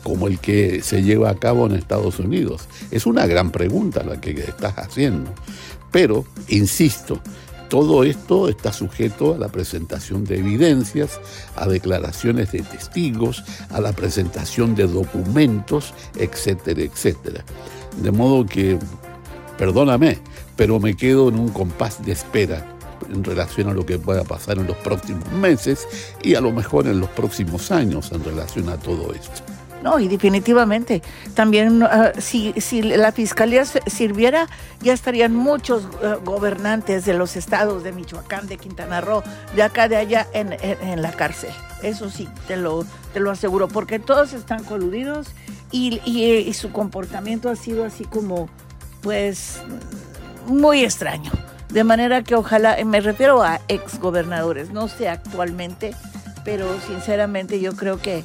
como 0.03 0.27
el 0.27 0.39
que 0.39 0.81
se 0.83 1.01
lleva 1.01 1.31
a 1.31 1.35
cabo 1.35 1.65
en 1.65 1.73
Estados 1.73 2.19
Unidos? 2.19 2.67
Es 2.91 3.05
una 3.05 3.25
gran 3.25 3.51
pregunta 3.51 4.03
la 4.03 4.21
que 4.21 4.31
estás 4.31 4.77
haciendo. 4.77 5.33
Pero, 5.91 6.25
insisto, 6.49 7.21
todo 7.69 8.03
esto 8.03 8.47
está 8.47 8.71
sujeto 8.71 9.33
a 9.33 9.37
la 9.37 9.49
presentación 9.49 10.23
de 10.23 10.37
evidencias, 10.37 11.19
a 11.55 11.67
declaraciones 11.67 12.51
de 12.51 12.61
testigos, 12.61 13.43
a 13.71 13.81
la 13.81 13.93
presentación 13.93 14.75
de 14.75 14.87
documentos, 14.87 15.93
etcétera, 16.17 16.81
etcétera. 16.81 17.43
De 18.01 18.11
modo 18.11 18.45
que, 18.45 18.77
perdóname, 19.57 20.19
pero 20.55 20.79
me 20.79 20.95
quedo 20.95 21.29
en 21.29 21.39
un 21.39 21.49
compás 21.49 22.05
de 22.05 22.11
espera 22.11 22.74
en 23.09 23.23
relación 23.23 23.69
a 23.69 23.73
lo 23.73 23.85
que 23.85 23.99
pueda 23.99 24.23
pasar 24.23 24.57
en 24.57 24.67
los 24.67 24.77
próximos 24.77 25.31
meses 25.31 25.87
y 26.21 26.35
a 26.35 26.41
lo 26.41 26.51
mejor 26.51 26.87
en 26.87 26.99
los 26.99 27.09
próximos 27.09 27.71
años 27.71 28.11
en 28.11 28.23
relación 28.23 28.69
a 28.69 28.77
todo 28.77 29.13
esto. 29.13 29.43
No, 29.85 29.99
y 29.99 30.07
definitivamente, 30.07 31.03
también 31.35 31.83
uh, 31.83 31.87
si, 32.17 32.53
si, 32.59 32.81
la 32.81 33.11
fiscalía 33.11 33.65
sirviera, 33.65 34.47
ya 34.81 34.93
estarían 34.93 35.35
muchos 35.35 35.83
uh, 35.83 36.25
gobernantes 36.25 37.05
de 37.05 37.13
los 37.13 37.35
estados 37.35 37.83
de 37.83 37.91
Michoacán, 37.91 38.47
de 38.47 38.57
Quintana 38.57 38.99
Roo, 38.99 39.21
de 39.55 39.61
acá, 39.61 39.87
de 39.87 39.97
allá, 39.97 40.25
en, 40.33 40.53
en, 40.53 41.03
la 41.03 41.11
cárcel. 41.11 41.51
Eso 41.83 42.09
sí, 42.09 42.27
te 42.47 42.57
lo, 42.57 42.83
te 43.13 43.19
lo 43.19 43.29
aseguro, 43.29 43.67
porque 43.67 43.99
todos 43.99 44.33
están 44.33 44.63
coludidos 44.63 45.27
y, 45.69 46.01
y 46.03 46.51
su 46.55 46.71
comportamiento 46.71 47.49
ha 47.49 47.55
sido 47.55 47.85
así 47.85 48.05
como, 48.05 48.49
pues, 49.03 49.61
muy 50.47 50.83
extraño. 50.83 51.31
De 51.75 51.83
manera 51.83 52.23
que 52.23 52.35
ojalá, 52.35 52.77
me 52.85 53.01
refiero 53.01 53.43
a 53.43 53.59
exgobernadores, 53.67 54.71
no 54.71 54.87
sé 54.87 55.09
actualmente, 55.09 55.93
pero 56.45 56.65
sinceramente 56.87 57.59
yo 57.59 57.75
creo 57.75 57.99
que 57.99 58.23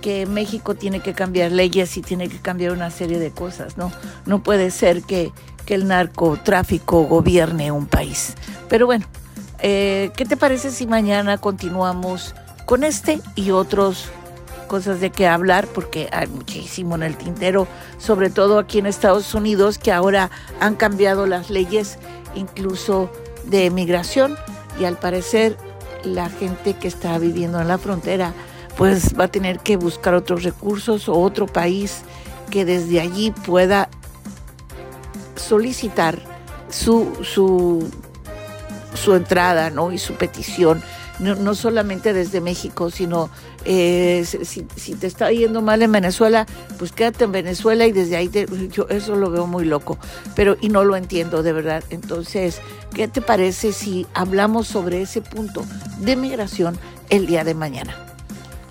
que 0.00 0.24
México 0.24 0.74
tiene 0.74 1.00
que 1.00 1.12
cambiar 1.12 1.52
leyes 1.52 1.94
y 1.98 2.00
tiene 2.00 2.30
que 2.30 2.38
cambiar 2.38 2.72
una 2.72 2.90
serie 2.90 3.18
de 3.18 3.32
cosas, 3.32 3.76
¿no? 3.76 3.92
No 4.24 4.42
puede 4.42 4.70
ser 4.70 5.02
que, 5.02 5.30
que 5.66 5.74
el 5.74 5.86
narcotráfico 5.88 7.02
gobierne 7.02 7.70
un 7.70 7.86
país. 7.86 8.34
Pero 8.70 8.86
bueno, 8.86 9.04
eh, 9.58 10.10
¿qué 10.16 10.24
te 10.24 10.38
parece 10.38 10.70
si 10.70 10.86
mañana 10.86 11.36
continuamos 11.36 12.34
con 12.64 12.82
este 12.82 13.20
y 13.34 13.50
otros 13.50 14.08
cosas 14.68 15.00
de 15.00 15.10
qué 15.10 15.26
hablar? 15.28 15.66
Porque 15.66 16.08
hay 16.12 16.28
muchísimo 16.28 16.94
en 16.94 17.02
el 17.02 17.18
tintero, 17.18 17.68
sobre 17.98 18.30
todo 18.30 18.58
aquí 18.58 18.78
en 18.78 18.86
Estados 18.86 19.34
Unidos, 19.34 19.76
que 19.76 19.92
ahora 19.92 20.30
han 20.60 20.76
cambiado 20.76 21.26
las 21.26 21.50
leyes 21.50 21.98
incluso 22.36 23.10
de 23.46 23.70
migración 23.70 24.36
y 24.78 24.84
al 24.84 24.96
parecer 24.98 25.56
la 26.04 26.28
gente 26.28 26.74
que 26.74 26.88
está 26.88 27.18
viviendo 27.18 27.60
en 27.60 27.68
la 27.68 27.78
frontera 27.78 28.32
pues 28.76 29.18
va 29.18 29.24
a 29.24 29.28
tener 29.28 29.60
que 29.60 29.76
buscar 29.76 30.14
otros 30.14 30.42
recursos 30.42 31.08
o 31.08 31.14
otro 31.14 31.46
país 31.46 32.02
que 32.50 32.64
desde 32.64 33.00
allí 33.00 33.30
pueda 33.30 33.88
solicitar 35.34 36.20
su, 36.68 37.12
su, 37.22 37.88
su 38.94 39.14
entrada 39.14 39.70
¿no? 39.70 39.92
y 39.92 39.98
su 39.98 40.14
petición. 40.14 40.82
No, 41.18 41.34
no, 41.34 41.54
solamente 41.54 42.12
desde 42.12 42.42
México, 42.42 42.90
sino 42.90 43.30
eh, 43.68 44.24
si, 44.24 44.64
si, 44.76 44.94
te 44.94 45.08
está 45.08 45.32
yendo 45.32 45.60
mal 45.60 45.82
en 45.82 45.90
Venezuela, 45.90 46.46
pues 46.78 46.92
quédate 46.92 47.24
en 47.24 47.32
Venezuela 47.32 47.84
y 47.84 47.90
desde 47.90 48.16
ahí 48.16 48.28
te, 48.28 48.46
yo 48.70 48.86
eso 48.88 49.16
lo 49.16 49.28
veo 49.28 49.48
muy 49.48 49.64
loco, 49.64 49.98
pero 50.36 50.56
y 50.60 50.68
no 50.68 50.84
lo 50.84 50.94
entiendo 50.94 51.42
de 51.42 51.52
verdad. 51.52 51.82
Entonces, 51.90 52.60
¿qué 52.94 53.08
te 53.08 53.20
parece 53.20 53.72
si 53.72 54.06
hablamos 54.14 54.68
sobre 54.68 55.02
ese 55.02 55.20
punto 55.20 55.64
de 56.00 56.14
migración 56.14 56.78
el 57.10 57.26
día 57.26 57.42
de 57.42 57.54
mañana? 57.54 57.96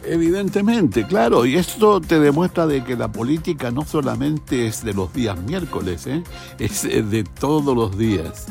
Evidentemente, 0.06 1.06
claro, 1.06 1.46
y 1.46 1.56
esto 1.56 2.00
te 2.00 2.20
demuestra 2.20 2.66
de 2.66 2.84
que 2.84 2.96
la 2.96 3.12
política 3.12 3.72
no 3.72 3.84
solamente 3.84 4.68
es 4.68 4.84
de 4.86 4.94
los 4.94 5.12
días 5.12 5.38
miércoles, 5.42 6.08
¿eh? 6.08 6.24
es 6.58 6.84
de 6.84 7.24
todos 7.24 7.76
los 7.76 7.98
días. 7.98 8.46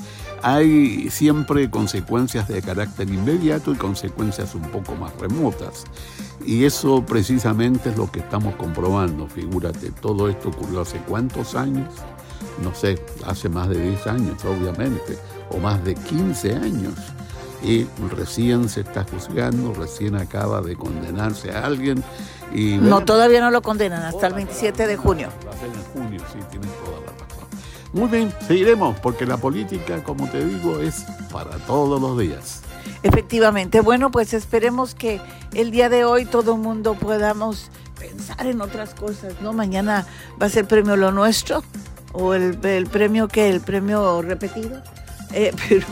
Hay 0.47 1.09
siempre 1.11 1.71
consecuencias 1.71 2.49
de 2.49 2.61
carácter 2.61 3.09
inmediato 3.09 3.73
y 3.73 3.77
consecuencias 3.77 4.55
un 4.55 4.63
poco 4.63 4.95
más 4.95 5.13
remotas. 5.19 5.85
Y 6.45 6.65
eso 6.65 7.05
precisamente 7.07 7.89
es 7.89 7.97
lo 7.97 8.13
que 8.13 8.21
estamos 8.21 8.55
comprobando. 8.57 9.27
Figúrate, 9.27 9.91
todo 9.91 10.29
esto 10.29 10.51
ocurrió 10.51 10.83
hace 10.83 10.99
cuántos 10.99 11.55
años? 11.55 11.89
No 12.63 12.75
sé, 12.75 13.03
hace 13.25 13.49
más 13.49 13.71
de 13.71 13.81
10 13.81 14.07
años, 14.07 14.45
obviamente, 14.45 15.19
o 15.51 15.59
más 15.59 15.83
de 15.83 15.95
15 15.95 16.55
años 16.57 16.93
y 17.65 17.87
recién 18.15 18.69
se 18.69 18.83
está 18.83 19.05
juzgando, 19.05 19.73
recién 19.73 20.17
acaba 20.17 20.61
de 20.61 20.77
condenarse 20.77 21.51
a 21.51 21.65
alguien. 21.65 22.05
Y, 22.53 22.77
no, 22.77 23.05
todavía 23.05 23.41
no 23.41 23.51
lo 23.51 23.63
condenan, 23.63 24.03
hasta 24.03 24.27
el 24.27 24.35
27 24.35 24.87
de 24.87 24.97
junio. 24.97 25.31
Va 25.47 25.53
a 25.53 25.57
ser 25.57 25.69
en 25.69 25.83
junio, 25.85 26.21
sí, 26.31 26.39
tienes 26.51 26.71
toda. 26.85 27.04
Muy 27.95 28.09
bien, 28.09 28.35
seguiremos, 28.49 28.99
porque 28.99 29.25
la 29.25 29.37
política, 29.37 30.03
como 30.03 30.29
te 30.29 30.45
digo, 30.45 30.81
es 30.81 31.05
para 31.31 31.59
todos 31.59 32.01
los 32.01 32.19
días. 32.19 32.63
Efectivamente, 33.05 33.81
bueno, 33.81 34.11
pues 34.11 34.35
esperemos 34.35 34.97
que 34.97 35.21
el 35.55 35.71
día 35.71 35.89
de 35.89 36.05
hoy 36.05 36.25
todo 36.25 36.55
el 36.55 36.61
mundo 36.61 36.95
podamos 36.95 37.71
pensar 37.97 38.49
en 38.49 38.61
otras 38.61 38.95
cosas, 38.95 39.35
¿no? 39.41 39.53
Mañana 39.53 40.09
va 40.43 40.47
a 40.47 40.49
ser 40.49 40.67
premio 40.67 40.97
Lo 40.97 41.13
Nuestro, 41.13 41.63
o 42.13 42.35
el, 42.35 42.59
premio 42.91 43.29
que, 43.29 43.49
el 43.49 43.61
premio 43.61 44.23
repetido. 44.23 44.83
Eh, 45.33 45.53
pero 45.69 45.87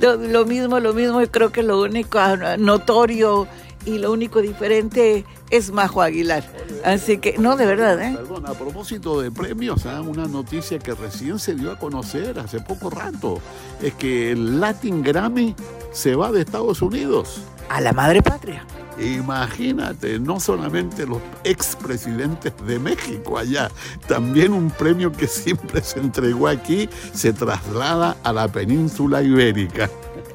lo, 0.00 0.16
lo, 0.16 0.46
mismo, 0.46 0.80
lo 0.80 0.94
mismo, 0.94 1.22
y 1.22 1.28
creo 1.28 1.52
que 1.52 1.62
lo 1.62 1.80
único 1.80 2.18
notorio 2.58 3.46
y 3.88 3.98
lo 3.98 4.12
único 4.12 4.42
diferente 4.42 5.24
es 5.50 5.72
Majo 5.72 6.02
Aguilar. 6.02 6.44
Así 6.84 7.18
que, 7.18 7.38
no, 7.38 7.56
de 7.56 7.64
verdad, 7.64 8.00
¿eh? 8.00 8.14
Perdón, 8.14 8.46
a 8.46 8.52
propósito 8.52 9.20
de 9.20 9.30
premios, 9.30 9.86
¿eh? 9.86 10.00
una 10.00 10.26
noticia 10.26 10.78
que 10.78 10.94
recién 10.94 11.38
se 11.38 11.54
dio 11.54 11.72
a 11.72 11.78
conocer 11.78 12.38
hace 12.38 12.60
poco 12.60 12.90
rato, 12.90 13.40
es 13.82 13.94
que 13.94 14.32
el 14.32 14.60
Latin 14.60 15.02
Grammy 15.02 15.54
se 15.90 16.14
va 16.14 16.30
de 16.30 16.42
Estados 16.42 16.82
Unidos. 16.82 17.40
A 17.70 17.80
la 17.80 17.92
madre 17.92 18.22
patria. 18.22 18.64
Imagínate, 19.00 20.18
no 20.18 20.40
solamente 20.40 21.06
los 21.06 21.20
expresidentes 21.44 22.52
de 22.66 22.78
México 22.78 23.38
allá, 23.38 23.70
también 24.06 24.52
un 24.52 24.70
premio 24.70 25.12
que 25.12 25.28
siempre 25.28 25.82
se 25.82 26.00
entregó 26.00 26.48
aquí 26.48 26.88
se 27.14 27.32
traslada 27.32 28.16
a 28.24 28.32
la 28.32 28.48
península 28.48 29.22
ibérica. 29.22 29.88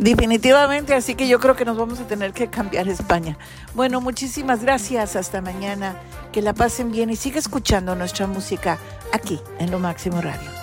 Definitivamente, 0.04 0.94
así 0.94 1.16
que 1.16 1.30
yo 1.30 1.40
creo 1.40 1.56
que 1.56 1.64
nos 1.64 1.78
vamos 1.78 2.02
a 2.02 2.06
tener 2.06 2.34
que 2.34 2.50
cambiar 2.50 2.90
España. 2.90 3.38
Bueno, 3.74 4.02
muchísimas 4.02 4.62
gracias, 4.62 5.16
hasta 5.16 5.42
mañana, 5.42 5.96
que 6.34 6.42
la 6.42 6.52
pasen 6.54 6.92
bien 6.92 7.10
y 7.10 7.16
siga 7.16 7.40
escuchando 7.40 7.96
nuestra 7.96 8.28
música 8.28 8.78
aquí 9.14 9.40
en 9.60 9.72
Lo 9.72 9.80
Máximo 9.80 10.20
Radio. 10.20 10.63